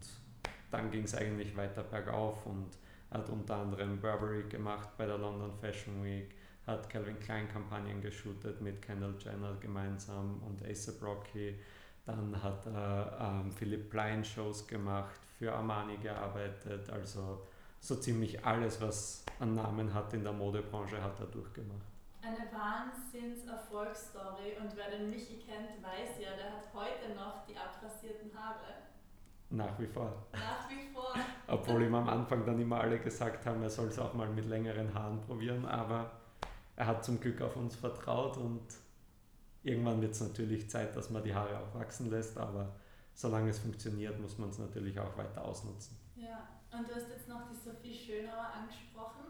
dann 0.71 0.89
ging 0.89 1.03
es 1.03 1.15
eigentlich 1.15 1.56
weiter 1.56 1.84
bergauf 1.84 2.45
und 2.45 2.77
hat 3.12 3.29
unter 3.29 3.58
anderem 3.58 3.99
Burberry 3.99 4.43
gemacht 4.43 4.89
bei 4.97 5.06
der 5.06 5.17
London 5.17 5.53
Fashion 5.60 6.03
Week, 6.03 6.34
hat 6.65 6.89
Calvin 6.89 7.19
Klein 7.19 7.47
Kampagnen 7.47 8.01
geshootet 8.01 8.60
mit 8.62 8.82
Kendall 8.82 9.15
Jenner 9.19 9.56
gemeinsam 9.60 10.41
und 10.47 10.65
ASAP 10.65 11.01
Rocky. 11.03 11.56
Dann 12.06 12.41
hat 12.41 12.65
er 12.65 13.17
ähm, 13.19 13.51
Philipp 13.51 13.89
Plein 13.89 14.25
Shows 14.25 14.67
gemacht, 14.67 15.19
für 15.38 15.53
Armani 15.53 15.97
gearbeitet, 15.97 16.89
also 16.89 17.45
so 17.84 17.96
ziemlich 17.98 18.43
alles, 18.46 18.80
was 18.80 19.26
an 19.39 19.56
Namen 19.56 19.93
hat 19.93 20.13
in 20.13 20.24
der 20.24 20.32
Modebranche, 20.32 21.04
hat 21.04 21.19
er 21.19 21.26
durchgemacht. 21.26 21.82
Eine 22.22 22.48
Wahnsinns-Erfolgsstory 22.58 24.56
und 24.62 24.74
wer 24.78 24.89
den 24.89 25.10
Michi 25.10 25.38
kennt, 25.46 25.84
weiß 25.84 26.17
ja, 26.22 26.30
der 26.38 26.54
hat 26.54 26.74
heute 26.74 27.13
noch 27.13 27.46
die 27.46 27.58
abrasierten 27.58 28.32
Haare. 28.34 28.76
Nach 29.50 29.78
wie 29.78 29.88
vor. 29.88 30.26
Nach 30.32 30.69
wie 30.69 30.93
vor. 30.93 31.13
Obwohl 31.48 31.84
ihm 31.84 31.93
am 31.93 32.08
Anfang 32.08 32.46
dann 32.46 32.58
immer 32.58 32.80
alle 32.80 33.00
gesagt 33.00 33.46
haben, 33.46 33.62
er 33.62 33.69
soll 33.69 33.88
es 33.88 34.00
auch 34.00 34.13
mal 34.13 34.30
mit 34.30 34.46
längeren 34.46 34.93
Haaren 34.93 35.19
probieren, 35.19 35.65
aber 35.65 36.10
er 36.78 36.88
hat 36.88 37.04
zum 37.04 37.19
Glück 37.19 37.41
auf 37.41 37.58
uns 37.58 37.76
vertraut 37.76 38.38
und 38.38 38.63
irgendwann 39.62 40.02
wird 40.02 40.13
es 40.13 40.22
natürlich 40.22 40.69
Zeit, 40.69 40.96
dass 40.96 41.10
man 41.10 41.22
die 41.22 41.36
Haare 41.36 41.60
auch 41.60 41.78
wachsen 41.78 42.10
lässt, 42.10 42.38
aber 42.38 42.78
solange 43.13 43.50
es 43.50 43.60
funktioniert, 43.60 44.17
muss 44.22 44.38
man 44.38 44.52
es 44.52 44.58
natürlich 44.58 44.98
auch 44.98 45.17
weiter 45.17 45.43
ausnutzen. 45.43 45.98
Ja, 46.15 46.48
Und 46.76 46.90
du 46.90 46.96
hast 46.96 47.10
jetzt 47.10 47.28
noch 47.28 47.42
die 47.50 47.56
Sophie 47.56 47.94
Schönauer 47.94 48.52
angesprochen. 48.60 49.24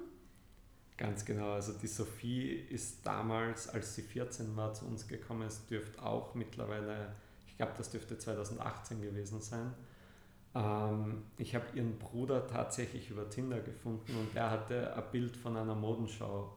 Ganz 0.96 1.26
genau, 1.26 1.54
also 1.54 1.74
die 1.74 1.88
Sophie 1.88 2.52
ist 2.52 3.06
damals, 3.06 3.68
als 3.68 3.96
sie 3.96 4.04
14 4.04 4.56
war, 4.56 4.74
zu 4.74 4.86
uns 4.86 5.08
gekommen. 5.08 5.42
Es 5.42 5.66
dürfte 5.66 6.02
auch 6.02 6.36
mittlerweile, 6.36 7.16
ich 7.48 7.58
glaube, 7.58 7.74
das 7.78 7.90
dürfte 7.90 8.18
2018 8.18 9.02
gewesen 9.02 9.42
sein. 9.42 9.74
Ähm, 10.56 11.24
ich 11.38 11.56
habe 11.56 11.66
ihren 11.74 11.98
Bruder 11.98 12.48
tatsächlich 12.48 13.10
über 13.10 13.30
Tinder 13.30 13.60
gefunden 13.60 14.16
und 14.16 14.36
er 14.36 14.52
hatte 14.52 14.96
ein 14.96 15.04
Bild 15.12 15.36
von 15.36 15.58
einer 15.58 15.76
Modenschau 15.76 16.56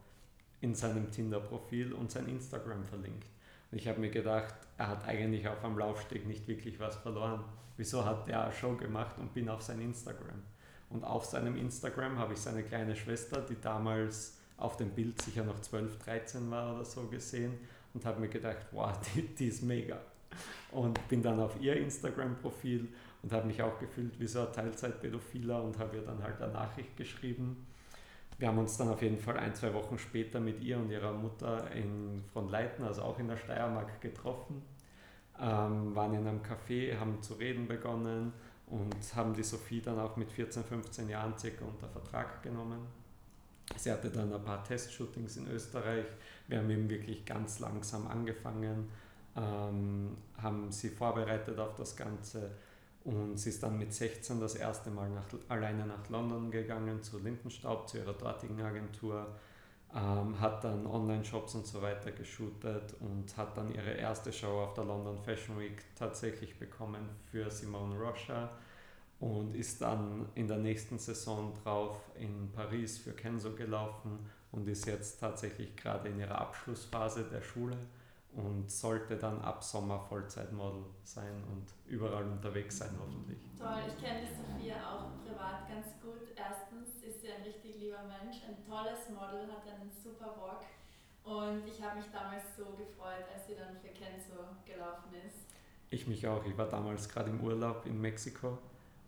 in 0.61 0.75
seinem 0.75 1.11
Tinder-Profil 1.11 1.93
und 1.95 2.11
sein 2.11 2.29
Instagram 2.29 2.85
verlinkt. 2.85 3.27
Und 3.73 3.79
ich 3.79 3.89
habe 3.89 4.01
mir 4.01 4.11
gedacht, 4.11 4.55
er 4.77 4.89
hat 4.89 5.05
eigentlich 5.07 5.49
auf 5.49 5.65
einem 5.65 5.79
Laufsteg 5.79 6.27
nicht 6.27 6.47
wirklich 6.47 6.79
was 6.79 6.97
verloren. 6.97 7.43
Wieso 7.77 8.05
hat 8.05 8.29
er 8.29 8.45
eine 8.45 8.53
Show 8.53 8.77
gemacht 8.77 9.19
und 9.19 9.35
bin 9.35 9.49
auf 9.49 9.63
sein 9.63 9.81
Instagram? 9.81 10.43
Und 10.91 11.05
auf 11.05 11.25
seinem 11.25 11.57
Instagram 11.57 12.19
habe 12.19 12.35
ich 12.35 12.41
seine 12.41 12.63
kleine 12.63 12.95
Schwester, 12.95 13.41
die 13.41 13.61
damals 13.61 14.39
auf 14.57 14.77
dem 14.77 14.91
Bild 14.91 15.21
sicher 15.21 15.45
noch 15.45 15.61
12, 15.61 15.99
13 15.99 16.51
war 16.51 16.75
oder 16.75 16.85
so 16.85 17.07
gesehen 17.09 17.59
und 17.93 18.05
habe 18.05 18.21
mir 18.21 18.29
gedacht, 18.29 18.67
wow, 18.73 18.93
die, 19.15 19.23
die 19.23 19.49
ist 19.49 19.63
mega. 19.63 20.01
Und 20.73 21.07
bin 21.09 21.23
dann 21.23 21.41
auf 21.41 21.61
ihr 21.61 21.77
Instagram-Profil 21.77 22.89
und 23.23 23.33
habe 23.33 23.47
mich 23.47 23.63
auch 23.63 23.79
gefühlt 23.79 24.19
wie 24.21 24.27
so 24.27 24.47
ein 24.47 24.53
Teilzeitpädophiler 24.53 25.63
und 25.63 25.79
habe 25.79 25.97
ihr 25.97 26.03
dann 26.03 26.23
halt 26.23 26.41
eine 26.41 26.53
Nachricht 26.53 26.97
geschrieben. 26.97 27.67
Wir 28.39 28.49
haben 28.49 28.59
uns 28.59 28.77
dann 28.77 28.89
auf 28.91 29.01
jeden 29.01 29.19
Fall 29.19 29.39
ein, 29.39 29.55
zwei 29.55 29.73
Wochen 29.73 29.99
später 29.99 30.41
mit 30.41 30.61
ihr 30.63 30.77
und 30.77 30.91
ihrer 30.91 31.13
Mutter 31.13 31.71
in 31.73 32.23
Frontleiten, 32.33 32.85
also 32.85 33.03
auch 33.03 33.19
in 33.19 33.29
der 33.29 33.39
Steiermark, 33.39 34.01
getroffen, 34.03 34.63
ähm, 35.41 35.95
waren 35.95 36.13
in 36.13 36.27
einem 36.27 36.43
Café, 36.43 36.99
haben 36.99 37.23
zu 37.23 37.35
reden 37.35 37.67
begonnen 37.67 38.35
und 38.67 39.15
haben 39.15 39.35
die 39.35 39.43
Sophie 39.43 39.81
dann 39.81 39.99
auch 39.99 40.17
mit 40.17 40.31
14, 40.31 40.65
15 40.65 41.09
Jahren 41.09 41.39
circa 41.39 41.65
unter 41.65 41.89
Vertrag 41.89 42.43
genommen. 42.43 42.81
Sie 43.77 43.91
hatte 43.91 44.11
dann 44.11 44.33
ein 44.33 44.43
paar 44.43 44.63
Testshootings 44.65 45.37
in 45.39 45.49
Österreich. 45.49 46.07
Wir 46.49 46.59
haben 46.59 46.71
eben 46.71 46.89
wirklich 46.89 47.25
ganz 47.25 47.59
langsam 47.59 48.07
angefangen, 48.07 48.89
ähm, 49.37 50.17
haben 50.39 50.71
sie 50.71 50.91
vorbereitet 50.91 51.59
auf 51.59 51.75
das 51.75 51.97
Ganze 51.97 52.53
und 53.07 53.39
sie 53.39 53.51
ist 53.51 53.63
dann 53.63 53.79
mit 53.79 53.95
16 53.95 54.41
das 54.41 54.57
erste 54.57 54.91
Mal 54.91 55.09
nach, 55.11 55.27
alleine 55.49 55.87
nach 55.87 56.09
London 56.09 56.51
gegangen, 56.51 57.05
zu 57.05 57.21
Lindenstaub, 57.21 57.89
zu 57.89 57.99
ihrer 57.99 58.15
dortigen 58.15 58.61
Agentur, 58.61 59.29
ähm, 59.95 60.39
hat 60.41 60.65
dann 60.65 60.87
Online-Shops 60.87 61.55
und 61.55 61.67
so 61.67 61.81
weiter 61.81 62.13
geshootet 62.13 62.95
und 63.01 63.37
hat 63.37 63.57
dann 63.57 63.73
ihre 63.75 63.93
erste 63.93 64.33
Show 64.33 64.61
auf 64.61 64.75
der 64.75 64.85
London 64.85 65.19
Fashion 65.19 65.59
Week 65.59 65.83
tatsächlich 65.95 66.59
bekommen 66.59 67.09
für 67.31 67.51
Simone 67.51 67.99
Rocha 67.99 68.51
und 69.21 69.55
ist 69.55 69.81
dann 69.81 70.29
in 70.35 70.49
der 70.49 70.59
nächsten 70.59 70.99
Saison 70.99 71.55
drauf 71.63 71.99
in 72.17 72.51
Paris 72.53 72.99
für 72.99 73.13
Kenzo 73.13 73.53
gelaufen 73.53 74.19
und 74.53 74.69
ist 74.69 74.87
jetzt 74.87 75.21
tatsächlich 75.21 75.77
gerade 75.77 76.09
in 76.09 76.21
ihrer 76.21 76.39
Abschlussphase 76.39 77.25
der 77.25 77.41
Schule 77.41 77.77
und 78.37 78.71
sollte 78.71 79.17
dann 79.17 79.41
ab 79.41 79.65
Sommer 79.65 79.99
Vollzeitmodel 79.99 80.85
sein 81.03 81.43
und 81.51 81.67
überall 81.87 82.25
unterwegs 82.25 82.79
sein 82.79 82.91
hoffentlich. 83.01 83.39
Toll, 83.59 83.83
ich 83.89 84.05
kenne 84.05 84.21
die 84.21 84.35
Sophia 84.35 84.77
auch 84.77 85.25
privat 85.25 85.67
ganz 85.67 85.87
gut. 86.03 86.37
Erstens 86.37 87.03
ist 87.03 87.23
sie 87.23 87.29
ein 87.29 87.43
richtig 87.43 87.81
lieber 87.81 87.96
Mensch, 88.07 88.43
ein 88.49 88.57
tolles 88.65 89.11
Model, 89.11 89.51
hat 89.51 89.67
einen 89.67 89.91
super 89.91 90.35
Bock 90.39 90.65
und 91.25 91.67
ich 91.67 91.83
habe 91.83 91.97
mich 91.97 92.07
damals 92.13 92.57
so 92.57 92.65
gefreut, 92.77 93.27
als 93.35 93.47
sie 93.47 93.55
dann 93.55 93.77
für 93.77 93.89
Kenzo 93.89 94.57
gelaufen 94.65 95.11
ist. 95.27 95.47
Ich 95.91 96.07
mich 96.07 96.27
auch, 96.27 96.45
ich 96.45 96.57
war 96.57 96.69
damals 96.69 97.09
gerade 97.09 97.31
im 97.31 97.43
Urlaub 97.43 97.87
in 97.87 98.01
Mexiko 98.01 98.59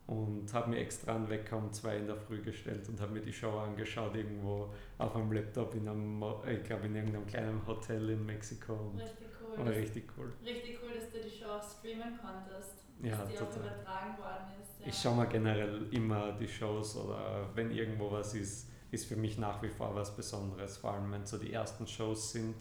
und 0.08 0.52
habe 0.54 0.70
mir 0.70 0.78
extra 0.78 1.14
einen 1.14 1.28
Wecker 1.28 1.58
um 1.58 1.72
zwei 1.72 1.98
in 1.98 2.06
der 2.06 2.16
Früh 2.16 2.40
gestellt 2.40 2.88
und 2.88 3.00
habe 3.00 3.12
mir 3.12 3.20
die 3.20 3.32
Show 3.32 3.58
angeschaut 3.58 4.14
irgendwo 4.14 4.72
auf 4.96 5.14
einem 5.14 5.30
Laptop 5.32 5.74
in 5.74 5.86
einem, 5.86 6.24
ich 6.50 6.64
glaube 6.64 6.86
in 6.86 6.96
irgendeinem 6.96 7.26
kleinen 7.26 7.66
Hotel 7.66 8.08
in 8.10 8.24
Mexiko. 8.24 8.92
Richtig 8.96 9.28
cool. 9.40 9.58
War 9.58 9.72
richtig 9.72 10.10
cool. 10.16 10.32
Richtig 10.44 10.78
cool, 10.82 10.94
dass 10.94 11.10
du 11.10 11.20
die 11.20 11.30
Show 11.30 11.50
auch 11.50 11.62
streamen 11.62 12.18
konntest. 12.18 12.84
Ja, 13.02 13.16
dass 13.18 13.28
die 13.28 13.34
total. 13.34 13.52
auch 13.52 13.56
übertragen 13.56 14.18
worden 14.18 14.46
ist. 14.60 14.80
Ja. 14.80 14.86
Ich 14.86 14.94
schaue 14.98 15.16
mir 15.16 15.26
generell 15.26 15.86
immer 15.92 16.32
die 16.32 16.48
Shows 16.48 16.96
oder 16.96 17.48
wenn 17.54 17.70
irgendwo 17.70 18.10
was 18.10 18.34
ist, 18.34 18.70
ist 18.90 19.06
für 19.06 19.16
mich 19.16 19.38
nach 19.38 19.62
wie 19.62 19.68
vor 19.68 19.94
was 19.94 20.14
Besonderes, 20.16 20.78
vor 20.78 20.94
allem 20.94 21.12
wenn 21.12 21.22
es 21.22 21.30
so 21.30 21.38
die 21.38 21.52
ersten 21.52 21.86
Shows 21.86 22.32
sind, 22.32 22.56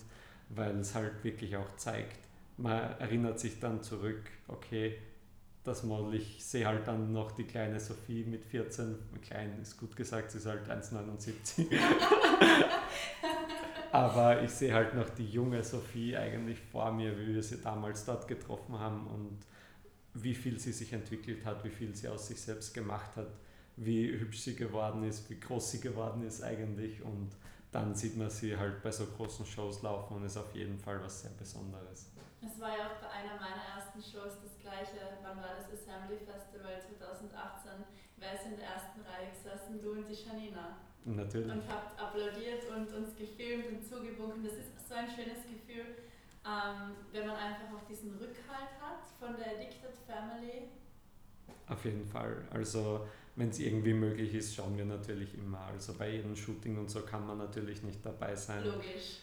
weil 0.50 0.78
es 0.80 0.96
halt 0.96 1.24
wirklich 1.24 1.56
auch 1.58 1.76
zeigt, 1.78 2.20
man 2.58 2.80
erinnert 3.00 3.40
sich 3.40 3.60
dann 3.60 3.84
zurück, 3.84 4.22
okay, 4.48 4.98
das 5.68 5.84
Model. 5.84 6.16
Ich 6.16 6.44
sehe 6.44 6.66
halt 6.66 6.88
dann 6.88 7.12
noch 7.12 7.32
die 7.32 7.44
kleine 7.44 7.80
Sophie 7.80 8.24
mit 8.24 8.46
14, 8.46 8.96
klein 9.22 9.60
ist 9.62 9.78
gut 9.78 9.96
gesagt, 9.96 10.32
sie 10.32 10.40
ist 10.40 10.46
halt 10.48 10.68
1,79. 10.68 11.68
Aber 13.92 14.42
ich 14.42 14.52
sehe 14.52 14.74
halt 14.74 14.96
noch 14.96 15.10
die 15.10 15.28
junge 15.28 15.64
Sophie 15.64 16.16
eigentlich 16.16 16.60
vor 16.60 16.92
mir, 16.92 17.18
wie 17.20 17.36
wir 17.36 17.44
sie 17.44 17.62
damals 17.62 18.06
dort 18.06 18.28
getroffen 18.28 18.80
haben 18.80 19.08
und 19.08 19.40
wie 20.14 20.34
viel 20.34 20.60
sie 20.60 20.72
sich 20.72 20.94
entwickelt 20.94 21.46
hat, 21.46 21.64
wie 21.64 21.70
viel 21.70 21.96
sie 21.96 22.08
aus 22.08 22.28
sich 22.28 22.42
selbst 22.42 22.74
gemacht 22.74 23.16
hat, 23.16 23.30
wie 23.78 24.12
hübsch 24.12 24.40
sie 24.40 24.56
geworden 24.56 25.04
ist, 25.04 25.30
wie 25.30 25.40
groß 25.40 25.72
sie 25.72 25.80
geworden 25.80 26.26
ist 26.26 26.44
eigentlich 26.44 27.02
und 27.02 27.30
dann 27.72 27.94
sieht 27.94 28.18
man 28.18 28.30
sie 28.30 28.58
halt 28.58 28.82
bei 28.82 28.92
so 28.92 29.06
großen 29.06 29.46
Shows 29.46 29.84
laufen 29.84 30.18
und 30.18 30.26
ist 30.26 30.38
auf 30.38 30.54
jeden 30.56 30.80
Fall 30.80 31.02
was 31.02 31.22
sehr 31.22 31.32
Besonderes. 31.32 32.12
Es 32.42 32.60
war 32.60 32.70
ja 32.70 32.88
auch 32.88 33.02
bei 33.02 33.10
einer 33.10 33.36
meiner 33.36 33.66
ersten 33.76 34.02
Shows 34.02 34.42
das 34.42 34.58
gleiche. 34.62 35.18
Wann 35.22 35.38
war 35.38 35.58
das 35.58 35.70
Assembly 35.74 36.18
Festival 36.18 36.74
2018? 36.82 37.86
Wer 38.18 38.34
ist 38.34 38.46
in 38.46 38.58
der 38.58 38.68
ersten 38.78 39.02
Reihe 39.02 39.30
gesessen? 39.30 39.82
Du 39.82 39.92
und 39.92 40.08
die 40.08 40.14
Janina. 40.14 40.78
Natürlich. 41.06 41.52
Und 41.52 41.68
habt 41.68 42.00
applaudiert 42.00 42.66
und 42.70 42.92
uns 42.94 43.16
gefilmt 43.16 43.68
und 43.68 43.84
zugebunken. 43.86 44.44
Das 44.44 44.54
ist 44.54 44.74
so 44.88 44.96
ein 44.96 45.08
schönes 45.08 45.46
Gefühl, 45.46 46.02
ähm, 46.46 46.96
wenn 47.12 47.28
man 47.28 47.36
einfach 47.36 47.74
auch 47.74 47.86
diesen 47.88 48.18
Rückhalt 48.18 48.74
hat 48.82 49.06
von 49.20 49.36
der 49.36 49.54
Addicted 49.58 49.98
Family. 50.06 50.70
Auf 51.68 51.84
jeden 51.86 52.06
Fall. 52.06 52.48
Also 52.52 53.08
wenn 53.38 53.50
es 53.50 53.60
irgendwie 53.60 53.94
möglich 53.94 54.34
ist, 54.34 54.54
schauen 54.54 54.78
wir 54.78 54.86
natürlich 54.86 55.34
immer. 55.36 55.62
Also 55.62 55.94
bei 55.94 56.12
jedem 56.12 56.36
Shooting 56.36 56.78
und 56.78 56.90
so 56.90 57.02
kann 57.02 57.26
man 57.26 57.38
natürlich 57.38 57.82
nicht 57.84 58.06
dabei 58.06 58.36
sein. 58.36 58.66
Logisch 58.66 59.22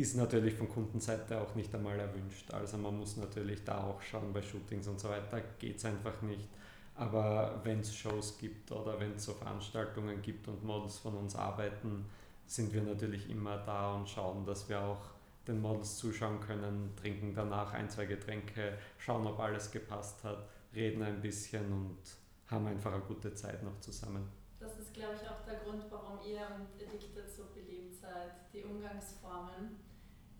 ist 0.00 0.16
natürlich 0.16 0.54
von 0.54 0.68
Kundenseite 0.68 1.40
auch 1.40 1.54
nicht 1.54 1.74
einmal 1.74 1.98
erwünscht. 1.98 2.50
Also 2.52 2.78
man 2.78 2.98
muss 2.98 3.16
natürlich 3.16 3.64
da 3.64 3.84
auch 3.84 4.00
schauen 4.00 4.32
bei 4.32 4.40
Shootings 4.40 4.88
und 4.88 4.98
so 4.98 5.08
weiter, 5.08 5.42
geht 5.58 5.76
es 5.76 5.84
einfach 5.84 6.22
nicht. 6.22 6.48
Aber 6.94 7.60
wenn 7.64 7.80
es 7.80 7.94
Shows 7.94 8.38
gibt 8.38 8.70
oder 8.72 8.98
wenn 8.98 9.12
es 9.12 9.24
so 9.24 9.34
Veranstaltungen 9.34 10.22
gibt 10.22 10.48
und 10.48 10.64
Models 10.64 10.98
von 10.98 11.16
uns 11.16 11.36
arbeiten, 11.36 12.06
sind 12.46 12.72
wir 12.72 12.82
natürlich 12.82 13.28
immer 13.30 13.58
da 13.58 13.94
und 13.94 14.08
schauen, 14.08 14.44
dass 14.44 14.68
wir 14.68 14.80
auch 14.80 15.02
den 15.46 15.60
Models 15.60 15.96
zuschauen 15.98 16.40
können, 16.40 16.92
trinken 16.96 17.34
danach 17.34 17.72
ein, 17.72 17.88
zwei 17.88 18.06
Getränke, 18.06 18.78
schauen, 18.98 19.26
ob 19.26 19.38
alles 19.38 19.70
gepasst 19.70 20.24
hat, 20.24 20.48
reden 20.74 21.02
ein 21.02 21.20
bisschen 21.20 21.72
und 21.72 21.98
haben 22.50 22.66
einfach 22.66 22.92
eine 22.92 23.02
gute 23.02 23.32
Zeit 23.34 23.62
noch 23.62 23.78
zusammen. 23.80 24.28
Das 24.58 24.78
ist, 24.78 24.92
glaube 24.92 25.14
ich, 25.14 25.28
auch 25.28 25.44
der 25.46 25.60
Grund, 25.60 25.84
warum 25.90 26.18
ihr 26.26 26.40
und 26.54 26.68
Addicted 26.74 27.30
so 27.30 27.44
beliebt 27.54 27.94
seid, 27.94 28.32
die 28.52 28.64
Umgangsformen. 28.64 29.76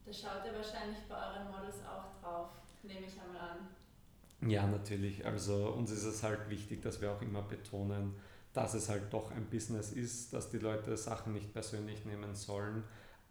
Da 0.04 0.12
schaut 0.12 0.44
ihr 0.44 0.54
wahrscheinlich 0.54 0.98
bei 1.08 1.14
euren 1.14 1.50
Models 1.50 1.78
auch 1.86 2.20
drauf, 2.20 2.50
nehme 2.82 3.06
ich 3.06 3.20
einmal 3.20 3.50
an. 3.50 4.48
Ja, 4.48 4.66
natürlich. 4.66 5.24
Also 5.24 5.68
uns 5.72 5.90
ist 5.90 6.04
es 6.04 6.22
halt 6.22 6.48
wichtig, 6.48 6.82
dass 6.82 7.00
wir 7.00 7.12
auch 7.12 7.22
immer 7.22 7.42
betonen, 7.42 8.14
dass 8.52 8.74
es 8.74 8.88
halt 8.88 9.12
doch 9.12 9.30
ein 9.30 9.46
Business 9.46 9.92
ist, 9.92 10.32
dass 10.32 10.50
die 10.50 10.58
Leute 10.58 10.96
Sachen 10.96 11.32
nicht 11.32 11.52
persönlich 11.52 12.04
nehmen 12.04 12.34
sollen, 12.34 12.82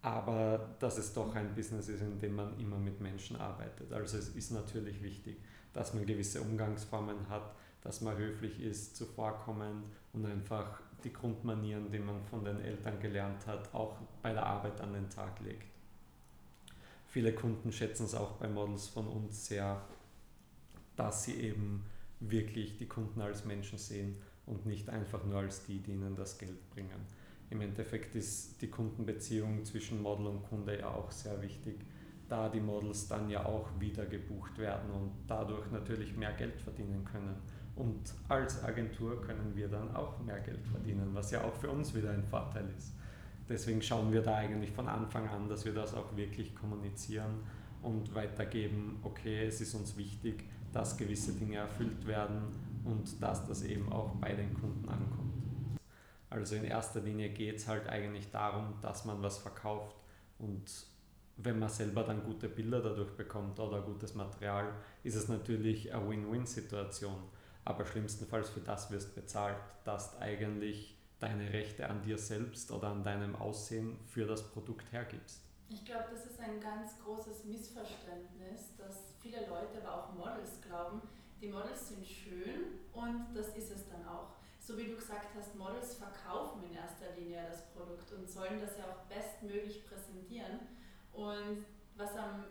aber 0.02 0.76
dass 0.80 0.98
es 0.98 1.13
doch 1.13 1.36
ein 1.36 1.54
Business 1.56 1.89
ist, 1.89 2.02
in 2.02 2.20
dem 2.20 2.36
man 2.36 2.58
immer 2.60 2.78
mit 2.78 3.02
Menschen 3.02 3.36
arbeitet. 3.36 3.92
Also 3.92 4.18
es 4.18 4.30
ist 4.30 4.52
natürlich 4.52 5.02
wichtig, 5.04 5.42
dass 5.74 5.94
man 5.94 6.06
gewisse 6.06 6.42
Umgangsformen 6.42 7.30
hat, 7.30 7.54
dass 7.82 8.02
man 8.02 8.18
höflich 8.18 8.62
ist, 8.62 8.96
zuvorkommend 8.96 9.86
und 10.13 10.26
einfach 10.26 10.82
die 11.04 11.13
Grundmanieren, 11.13 11.92
die 11.92 12.00
man 12.00 12.24
von 12.26 12.44
den 12.44 12.60
Eltern 12.60 13.00
gelernt 13.00 13.48
hat, 13.48 13.74
auch 13.74 13.96
bei 14.22 14.34
der 14.34 14.46
Arbeit 14.46 14.82
an 14.82 14.94
den 14.94 15.10
Tag 15.10 15.39
legt 15.39 15.70
viele 17.10 17.34
Kunden 17.34 17.72
schätzen 17.72 18.06
es 18.06 18.15
auch 18.15 18.34
bei 18.34 18.48
Models 18.48 18.88
von 18.88 19.08
uns 19.08 19.48
sehr, 19.48 19.82
dass 20.96 21.26
sie 21.26 21.36
eben 21.42 21.84
wirklich 22.20 22.78
die 22.78 22.88
Kunden 22.88 23.22
als 23.22 23.46
Menschen 23.46 23.78
sehen 23.78 24.18
und 24.46 24.65
nicht 24.65 24.89
einfach 24.89 25.24
nur 25.26 25.39
als 25.39 25.65
die, 25.65 25.80
die 25.80 25.92
ihnen 25.92 26.15
das 26.15 26.38
Geld 26.38 26.70
bringen. 26.70 27.08
Im 27.50 27.62
Endeffekt 27.62 28.15
ist 28.15 28.62
die 28.62 28.70
Kundenbeziehung 28.70 29.65
zwischen 29.65 30.02
Model 30.02 30.28
und 30.28 30.44
Kunde 30.44 30.80
ja 30.80 30.89
auch 30.89 31.12
sehr 31.12 31.42
wichtig, 31.42 31.80
da 32.28 32.48
die 32.48 32.60
Models 32.60 33.08
dann 33.08 33.28
ja 33.30 33.44
auch 33.44 33.68
wieder 33.80 34.06
gebucht 34.06 34.58
werden 34.60 34.92
und 34.92 35.12
dadurch 35.28 35.72
natürlich 35.72 36.15
mehr 36.15 36.34
Geld 36.34 36.62
verdienen 36.62 37.04
können. 37.06 37.36
Und 37.80 38.13
als 38.28 38.63
Agentur 38.63 39.20
können 39.22 39.56
wir 39.56 39.68
dann 39.68 39.96
auch 39.96 40.20
mehr 40.20 40.39
Geld 40.42 40.63
verdienen, 40.68 41.10
was 41.13 41.32
ja 41.32 41.44
auch 41.44 41.56
für 41.56 41.72
uns 41.72 41.96
wieder 41.96 42.12
ein 42.12 42.24
Vorteil 42.24 42.65
ist 42.78 42.94
deswegen 43.50 43.82
schauen 43.82 44.13
wir 44.13 44.22
da 44.22 44.36
eigentlich 44.36 44.72
von 44.72 44.88
Anfang 44.88 45.28
an, 45.28 45.50
dass 45.50 45.65
wir 45.65 45.74
das 45.74 45.94
auch 45.94 46.15
wirklich 46.15 46.56
kommunizieren 46.56 47.39
und 47.82 48.13
weitergeben, 48.13 49.00
okay, 49.04 49.48
es 49.48 49.60
ist 49.60 49.74
uns 49.74 49.98
wichtig, 49.98 50.44
dass 50.72 50.96
gewisse 50.96 51.34
Dinge 51.34 51.58
erfüllt 51.58 52.06
werden 52.06 52.44
und 52.86 53.22
dass 53.22 53.46
das 53.48 53.63
eben 53.63 53.92
auch 53.92 54.12
bei 54.15 54.34
den 54.34 54.54
Kunden 54.54 54.88
ankommt. 54.88 55.34
Also 56.30 56.56
in 56.56 56.63
erster 56.63 57.02
Linie 57.02 57.30
geht 57.30 57.56
es 57.56 57.68
halt 57.68 57.89
eigentlich 57.89 58.30
darum, 58.30 58.76
dass 58.82 59.06
man 59.06 59.22
was 59.24 59.39
verkauft 59.39 59.96
und 60.38 60.86
wenn 61.38 61.58
man 61.58 61.70
selber 61.70 62.04
dann 62.04 62.24
gute 62.24 62.50
Bilder 62.50 62.82
dadurch 62.82 63.12
bekommt 63.12 63.60
oder 63.60 63.82
gutes 63.82 64.13
Material, 64.13 64.74
ist 65.04 65.15
es 65.15 65.30
natürlich 65.30 65.94
eine 65.94 66.08
Win-Win-Situation. 66.10 67.15
Aber 67.69 67.86
schlimmstenfalls 67.86 68.49
für 68.49 68.62
das 68.62 68.89
wirst 68.89 69.13
bezahlt, 69.13 69.55
dass 69.84 70.19
eigentlich 70.19 70.97
deine 71.19 71.53
Rechte 71.53 71.88
an 71.88 72.01
dir 72.01 72.17
selbst 72.17 72.71
oder 72.71 72.88
an 72.88 73.03
deinem 73.03 73.36
Aussehen 73.36 73.99
für 74.08 74.25
das 74.25 74.41
Produkt 74.49 74.91
hergibst. 74.91 75.43
Ich 75.69 75.86
glaube, 75.86 76.05
das 76.12 76.25
ist 76.25 76.39
ein 76.39 76.60
ganz 76.60 76.97
großes 77.03 77.45
Missverständnis, 77.45 78.75
dass 78.75 79.13
viele 79.21 79.41
Leute, 79.41 79.86
aber 79.86 79.93
auch 79.93 80.13
Models 80.15 80.60
glauben, 80.67 81.03
die 81.39 81.49
Models 81.49 81.89
sind 81.89 82.03
schön 82.08 82.79
und 82.91 83.27
das 83.36 83.49
ist 83.49 83.69
es 83.69 83.88
dann 83.88 84.03
auch. 84.08 84.29
So 84.60 84.75
wie 84.75 84.88
du 84.88 84.95
gesagt 84.95 85.27
hast, 85.38 85.53
Models 85.55 85.93
verkaufen 85.93 86.63
in 86.63 86.75
erster 86.75 87.15
Linie 87.19 87.45
das 87.51 87.67
Produkt 87.67 88.12
und 88.13 88.27
sollen 88.27 88.60
das 88.60 88.79
ja 88.79 88.86
auch 88.86 89.05
bestmöglich 89.13 89.86
präsentieren. 89.86 90.60
Und 91.13 91.65
was, 91.95 92.15
am, 92.15 92.45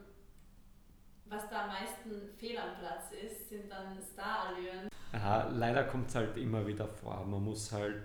was 1.25 1.51
da 1.51 1.65
am 1.65 1.69
meisten 1.71 2.29
fehl 2.37 2.57
am 2.57 2.79
Platz 2.79 3.11
ist, 3.11 3.49
sind 3.49 3.69
dann 3.69 3.99
Starallüren. 4.01 4.88
Aha, 5.13 5.49
leider 5.49 5.85
kommt 5.85 6.09
es 6.09 6.15
halt 6.15 6.37
immer 6.37 6.67
wieder 6.67 6.87
vor. 6.87 7.25
Man 7.25 7.43
muss 7.43 7.73
halt 7.73 7.97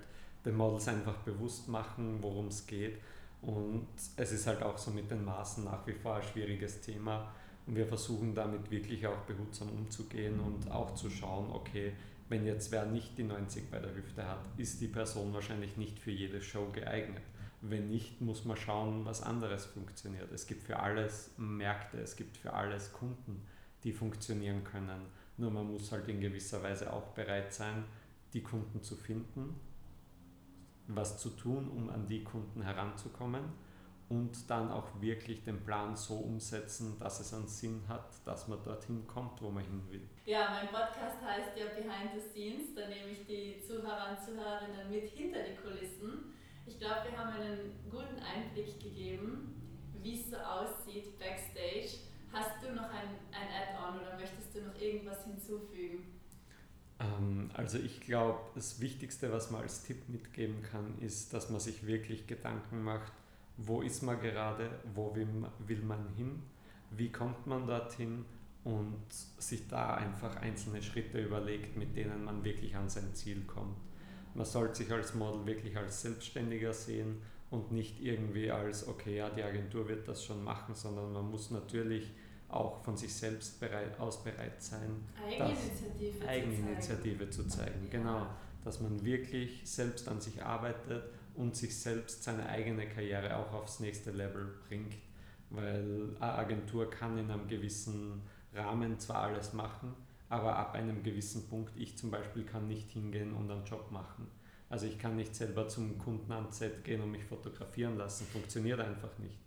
den 0.46 0.56
Models 0.56 0.88
einfach 0.88 1.16
bewusst 1.18 1.68
machen, 1.68 2.18
worum 2.22 2.48
es 2.48 2.66
geht. 2.66 3.00
Und 3.42 3.88
es 4.16 4.32
ist 4.32 4.48
halt 4.48 4.64
auch 4.64 4.78
so 4.78 4.92
mit 4.92 5.12
den 5.12 5.24
Maßen 5.26 5.66
nach 5.66 5.86
wie 5.86 5.94
vor 5.94 6.16
ein 6.16 6.24
schwieriges 6.24 6.82
Thema. 6.82 7.32
Und 7.66 7.76
wir 7.76 7.86
versuchen 7.86 8.34
damit 8.34 8.72
wirklich 8.72 9.06
auch 9.06 9.20
behutsam 9.20 9.70
umzugehen 9.70 10.40
und 10.40 10.72
auch 10.72 10.96
zu 10.96 11.10
schauen, 11.10 11.50
okay, 11.52 11.94
wenn 12.30 12.46
jetzt 12.46 12.72
wer 12.72 12.86
nicht 12.86 13.18
die 13.18 13.24
90 13.24 13.70
bei 13.70 13.80
der 13.80 13.94
Hüfte 13.94 14.26
hat, 14.26 14.40
ist 14.58 14.82
die 14.82 14.88
Person 14.88 15.34
wahrscheinlich 15.34 15.78
nicht 15.78 16.00
für 16.00 16.12
jede 16.12 16.42
Show 16.42 16.70
geeignet. 16.72 17.24
Wenn 17.62 17.90
nicht, 17.90 18.20
muss 18.22 18.44
man 18.44 18.58
schauen, 18.58 19.06
was 19.06 19.22
anderes 19.22 19.66
funktioniert. 19.66 20.32
Es 20.32 20.48
gibt 20.48 20.64
für 20.64 20.80
alles 20.80 21.32
Märkte, 21.38 22.00
es 22.00 22.16
gibt 22.16 22.38
für 22.38 22.54
alles 22.54 22.92
Kunden, 22.92 23.46
die 23.84 23.94
funktionieren 23.94 24.64
können. 24.64 25.06
Nur 25.38 25.52
man 25.52 25.72
muss 25.72 25.92
halt 25.92 26.08
in 26.08 26.20
gewisser 26.20 26.62
Weise 26.62 26.92
auch 26.92 27.08
bereit 27.10 27.54
sein, 27.54 27.86
die 28.34 28.42
Kunden 28.42 28.82
zu 28.82 28.96
finden, 28.96 29.60
was 30.88 31.18
zu 31.18 31.30
tun, 31.30 31.70
um 31.70 31.90
an 31.90 32.08
die 32.08 32.24
Kunden 32.24 32.62
heranzukommen 32.62 33.44
und 34.10 34.50
dann 34.50 34.72
auch 34.72 34.88
wirklich 35.02 35.44
den 35.44 35.64
Plan 35.64 35.96
so 35.96 36.16
umsetzen, 36.16 36.98
dass 37.00 37.20
es 37.20 37.34
einen 37.34 37.48
Sinn 37.48 37.84
hat, 37.88 38.06
dass 38.26 38.48
man 38.48 38.62
dorthin 38.64 39.08
kommt, 39.08 39.42
wo 39.42 39.50
man 39.50 39.64
hin 39.64 39.82
will. 39.90 40.08
Ja, 40.26 40.50
mein 40.52 40.68
Podcast 40.68 41.22
heißt 41.26 41.58
ja 41.58 41.66
Behind 41.76 42.12
the 42.14 42.22
Scenes, 42.22 42.76
da 42.76 42.88
nehme 42.88 43.10
ich 43.12 43.26
die 43.26 43.62
Zuhörer 43.66 44.12
und 44.12 44.24
Zuhörerinnen 44.24 44.90
mit 44.90 45.10
hinter 45.10 45.40
die 45.44 45.56
Kulissen. 45.56 46.34
Ich 46.66 46.80
glaube, 46.80 47.10
wir 47.10 47.18
haben 47.18 47.34
einen 47.34 47.72
guten 47.90 48.20
Einblick 48.20 48.80
gegeben, 48.80 49.62
wie 50.02 50.20
es 50.20 50.30
so 50.30 50.38
aussieht 50.38 51.18
backstage. 51.18 52.13
Hast 52.34 52.64
du 52.64 52.74
noch 52.74 52.90
ein, 52.90 53.10
ein 53.32 53.48
Add-on 53.48 54.02
oder 54.02 54.18
möchtest 54.18 54.56
du 54.56 54.62
noch 54.62 54.76
irgendwas 54.82 55.24
hinzufügen? 55.24 56.20
Ähm, 57.00 57.52
also 57.54 57.78
ich 57.78 58.02
glaube, 58.02 58.40
das 58.56 58.82
Wichtigste, 58.82 59.32
was 59.32 59.52
man 59.52 59.62
als 59.62 59.84
Tipp 59.84 60.10
mitgeben 60.10 60.64
kann, 60.64 60.98
ist, 61.00 61.32
dass 61.34 61.52
man 61.52 61.60
sich 61.60 61.86
wirklich 61.86 62.26
Gedanken 62.26 62.84
macht, 62.84 63.14
wo 63.58 63.84
ist 63.84 64.02
man 64.02 64.20
gerade, 64.20 64.72
wo 64.96 65.16
will 65.16 65.28
man, 65.28 65.52
will 65.60 65.84
man 65.84 66.10
hin, 66.16 66.42
wie 66.90 67.12
kommt 67.12 67.46
man 67.46 67.68
dorthin 67.68 68.26
und 68.64 69.04
sich 69.38 69.68
da 69.68 69.94
einfach 69.94 70.38
einzelne 70.38 70.82
Schritte 70.82 71.22
überlegt, 71.22 71.78
mit 71.78 71.96
denen 71.96 72.24
man 72.24 72.44
wirklich 72.44 72.76
an 72.76 72.90
sein 72.90 73.14
Ziel 73.14 73.44
kommt. 73.46 73.78
Man 74.34 74.46
sollte 74.46 74.76
sich 74.76 74.92
als 74.92 75.14
Model 75.14 75.46
wirklich 75.46 75.78
als 75.78 76.02
Selbstständiger 76.02 76.74
sehen 76.74 77.22
und 77.54 77.72
nicht 77.72 78.02
irgendwie 78.02 78.50
als, 78.50 78.88
okay, 78.88 79.18
ja, 79.18 79.30
die 79.30 79.44
Agentur 79.44 79.88
wird 79.88 80.08
das 80.08 80.26
schon 80.26 80.44
machen, 80.44 80.74
sondern 80.74 81.14
man 81.14 81.30
muss 81.30 81.52
natürlich 81.52 82.12
auch 82.50 82.84
von 82.84 82.98
sich 82.98 83.14
selbst 83.14 83.60
bereit, 83.60 84.00
aus 84.00 84.24
bereit 84.24 84.62
sein, 84.62 85.06
Eigeninitiative, 85.24 86.28
Eigeninitiative 86.28 87.30
zu 87.30 87.48
zeigen. 87.48 87.50
Zu 87.50 87.58
zeigen. 87.58 87.86
Ja. 87.86 87.92
Genau, 87.92 88.28
dass 88.64 88.82
man 88.82 89.06
wirklich 89.06 89.62
selbst 89.66 90.08
an 90.08 90.20
sich 90.20 90.44
arbeitet 90.44 91.04
und 91.36 91.56
sich 91.56 91.78
selbst 91.78 92.24
seine 92.24 92.50
eigene 92.50 92.88
Karriere 92.88 93.38
auch 93.38 93.54
aufs 93.54 93.80
nächste 93.80 94.10
Level 94.12 94.56
bringt. 94.68 94.96
Weil 95.52 96.16
eine 96.20 96.34
Agentur 96.34 96.90
kann 96.90 97.20
in 97.20 97.30
einem 97.30 97.48
gewissen 97.48 98.24
Rahmen 98.56 99.00
zwar 99.00 99.24
alles 99.24 99.54
machen, 99.54 99.94
aber 100.28 100.56
ab 100.56 100.74
einem 100.74 101.04
gewissen 101.04 101.48
Punkt, 101.48 101.78
ich 101.78 101.98
zum 101.98 102.10
Beispiel 102.10 102.46
kann 102.46 102.68
nicht 102.68 102.90
hingehen 102.90 103.34
und 103.34 103.52
einen 103.52 103.66
Job 103.66 103.92
machen. 103.92 104.28
Also 104.74 104.88
ich 104.88 104.98
kann 104.98 105.16
nicht 105.16 105.36
selber 105.36 105.68
zum 105.68 106.00
Kunden 106.00 106.32
ans 106.32 106.58
Set 106.58 106.84
gehen 106.84 107.00
und 107.00 107.12
mich 107.12 107.24
fotografieren 107.24 107.96
lassen, 107.96 108.26
funktioniert 108.26 108.80
einfach 108.80 109.20
nicht. 109.20 109.38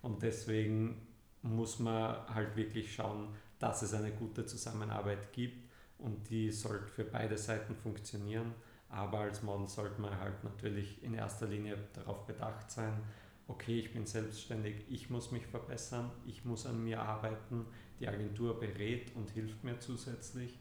Und 0.00 0.22
deswegen 0.22 1.06
muss 1.42 1.78
man 1.78 2.26
halt 2.34 2.56
wirklich 2.56 2.94
schauen, 2.94 3.28
dass 3.58 3.82
es 3.82 3.92
eine 3.92 4.10
gute 4.10 4.46
Zusammenarbeit 4.46 5.34
gibt 5.34 5.70
und 5.98 6.30
die 6.30 6.50
sollte 6.50 6.86
für 6.86 7.04
beide 7.04 7.36
Seiten 7.36 7.76
funktionieren. 7.76 8.54
Aber 8.88 9.18
als 9.18 9.42
Model 9.42 9.68
sollte 9.68 10.00
man 10.00 10.18
halt 10.18 10.42
natürlich 10.44 11.02
in 11.02 11.12
erster 11.12 11.46
Linie 11.46 11.76
darauf 11.92 12.26
bedacht 12.26 12.70
sein, 12.70 13.02
okay, 13.48 13.80
ich 13.80 13.92
bin 13.92 14.06
selbstständig, 14.06 14.86
ich 14.88 15.10
muss 15.10 15.30
mich 15.30 15.46
verbessern, 15.46 16.10
ich 16.24 16.46
muss 16.46 16.64
an 16.64 16.82
mir 16.82 17.02
arbeiten, 17.02 17.66
die 17.98 18.08
Agentur 18.08 18.58
berät 18.58 19.14
und 19.14 19.28
hilft 19.28 19.62
mir 19.62 19.78
zusätzlich, 19.78 20.58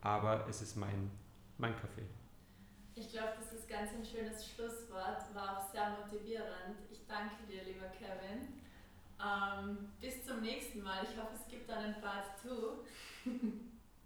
aber 0.00 0.48
es 0.48 0.62
ist 0.62 0.74
mein, 0.74 1.12
mein 1.58 1.76
Kaffee. 1.76 2.21
Ich 2.94 3.10
glaube, 3.10 3.32
das 3.38 3.52
ist 3.58 3.68
ganz 3.68 3.90
ein 3.92 4.04
schönes 4.04 4.46
Schlusswort, 4.46 5.34
war 5.34 5.58
auch 5.58 5.72
sehr 5.72 5.90
motivierend. 5.90 6.76
Ich 6.90 7.06
danke 7.08 7.42
dir, 7.48 7.62
lieber 7.64 7.86
Kevin. 7.88 8.60
Ähm, 9.18 9.88
bis 10.00 10.24
zum 10.26 10.40
nächsten 10.40 10.82
Mal. 10.82 11.02
Ich 11.04 11.16
hoffe, 11.16 11.34
es 11.34 11.48
gibt 11.50 11.70
einen 11.70 11.94
Part 12.00 12.38
2. 12.42 12.50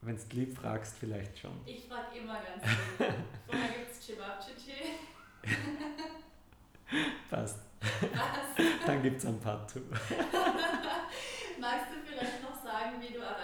Wenn 0.02 0.16
du 0.16 0.36
lieb 0.36 0.56
fragst, 0.56 0.96
vielleicht 0.98 1.38
schon. 1.38 1.58
Ich 1.66 1.88
frage 1.88 2.18
immer 2.18 2.34
ganz 2.34 2.64
lieb. 2.64 3.14
Vorher 3.46 3.68
gibt 3.70 3.90
es 3.90 4.06
Chibabchichi. 4.06 4.98
Passt. 7.30 7.58
Passt. 7.80 8.86
Dann 8.86 9.02
gibt 9.02 9.18
es 9.18 9.26
ein 9.26 9.40
Part 9.40 9.68
2. 9.70 9.80
Magst 11.58 11.86
du 11.90 11.96
vielleicht 12.06 12.42
noch 12.42 12.62
sagen, 12.62 13.00
wie 13.00 13.12
du 13.12 13.18
erreichbar 13.18 13.35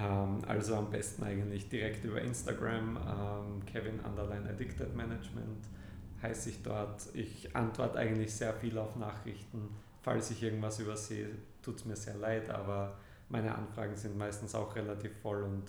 Ähm, 0.00 0.38
also 0.46 0.76
am 0.76 0.90
besten 0.90 1.24
eigentlich 1.24 1.68
direkt 1.68 2.04
über 2.04 2.20
Instagram, 2.20 2.96
ähm, 2.96 3.66
Kevin 3.66 4.00
Underline 4.00 4.48
Addicted 4.48 4.94
Management 4.96 5.66
heiße 6.22 6.50
ich 6.50 6.62
dort. 6.62 7.02
Ich 7.14 7.54
antworte 7.54 7.98
eigentlich 7.98 8.34
sehr 8.34 8.52
viel 8.54 8.78
auf 8.78 8.96
Nachrichten 8.96 9.68
Falls 10.02 10.30
ich 10.30 10.42
irgendwas 10.42 10.78
übersehe, 10.78 11.28
tut 11.62 11.76
es 11.76 11.84
mir 11.84 11.96
sehr 11.96 12.14
leid, 12.14 12.48
aber 12.48 12.96
meine 13.28 13.54
Anfragen 13.54 13.96
sind 13.96 14.16
meistens 14.16 14.54
auch 14.54 14.74
relativ 14.74 15.12
voll 15.20 15.42
und 15.42 15.64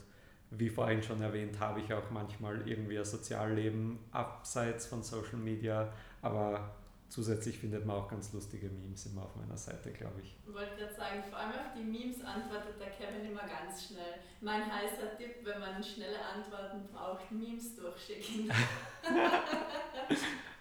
wie 0.52 0.70
vorhin 0.70 1.04
schon 1.04 1.22
erwähnt, 1.22 1.60
habe 1.60 1.80
ich 1.82 1.94
auch 1.94 2.10
manchmal 2.12 2.67
irgendwie 2.67 2.98
ein 2.98 3.06
Sozialleben 3.06 4.00
abseits 4.12 4.86
von 4.86 5.04
Social 5.04 5.38
Media, 5.38 5.91
aber 6.22 6.76
zusätzlich 7.12 7.60
findet 7.60 7.86
man 7.86 7.97
auch 7.97 8.08
ganz 8.08 8.32
lustige 8.32 8.69
Memes 8.69 9.06
immer 9.06 9.24
auf 9.24 9.36
meiner 9.36 9.58
Seite, 9.58 9.91
glaube 9.91 10.21
ich. 10.21 10.38
Ich 10.47 10.54
wollte 10.54 10.78
gerade 10.78 10.93
sagen, 10.93 11.21
vor 11.30 11.39
allem 11.39 11.52
auf 11.52 11.74
die 11.76 11.84
Memes 11.84 12.24
antwortet 12.24 12.80
der 12.80 12.89
Kevin 12.89 13.30
immer 13.30 13.41
ganz 13.41 13.86
schnell. 13.86 14.15
Mein 14.39 14.63
heißer 14.65 15.17
Tipp, 15.17 15.43
wenn 15.43 15.60
man 15.60 15.84
schnelle 15.84 16.17
Antworten 16.24 16.88
braucht, 16.91 17.30
Memes 17.32 17.76
durchschicken. 17.76 18.50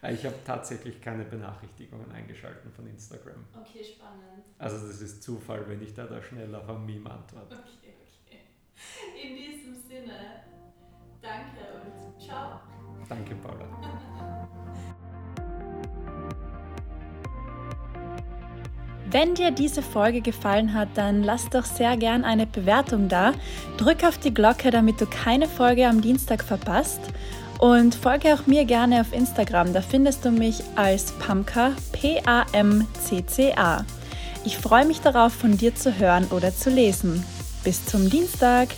ich 0.02 0.26
habe 0.26 0.36
tatsächlich 0.44 1.00
keine 1.00 1.24
Benachrichtigungen 1.24 2.10
eingeschaltet 2.10 2.74
von 2.74 2.86
Instagram. 2.88 3.46
Okay, 3.54 3.84
spannend. 3.84 4.44
Also 4.58 4.88
das 4.88 5.00
ist 5.00 5.22
Zufall, 5.22 5.68
wenn 5.68 5.80
ich 5.82 5.94
da, 5.94 6.06
da 6.06 6.20
schnell 6.20 6.52
auf 6.54 6.68
ein 6.68 6.84
Meme 6.84 7.08
antworte. 7.10 7.54
Okay, 7.54 7.94
okay. 8.26 8.40
In 9.22 9.36
diesem 9.36 9.74
Sinne, 9.74 10.42
danke 11.22 11.60
und 11.84 12.20
ciao. 12.20 12.60
Danke, 13.08 13.36
Paula. 13.36 13.66
Wenn 19.10 19.34
dir 19.34 19.50
diese 19.50 19.82
Folge 19.82 20.20
gefallen 20.20 20.72
hat, 20.72 20.88
dann 20.94 21.24
lass 21.24 21.50
doch 21.50 21.64
sehr 21.64 21.96
gern 21.96 22.24
eine 22.24 22.46
Bewertung 22.46 23.08
da. 23.08 23.32
Drück 23.76 24.04
auf 24.04 24.18
die 24.18 24.32
Glocke, 24.32 24.70
damit 24.70 25.00
du 25.00 25.06
keine 25.06 25.48
Folge 25.48 25.88
am 25.88 26.00
Dienstag 26.00 26.44
verpasst. 26.44 27.00
Und 27.58 27.94
folge 27.94 28.32
auch 28.32 28.46
mir 28.46 28.64
gerne 28.64 29.00
auf 29.00 29.12
Instagram. 29.12 29.72
Da 29.72 29.82
findest 29.82 30.24
du 30.24 30.30
mich 30.30 30.62
als 30.76 31.12
Pamka, 31.12 31.72
P-A-M-C-C-A. 31.92 33.84
Ich 34.44 34.56
freue 34.56 34.86
mich 34.86 35.00
darauf, 35.00 35.32
von 35.32 35.56
dir 35.56 35.74
zu 35.74 35.98
hören 35.98 36.26
oder 36.30 36.54
zu 36.54 36.70
lesen. 36.70 37.24
Bis 37.64 37.84
zum 37.84 38.08
Dienstag! 38.08 38.68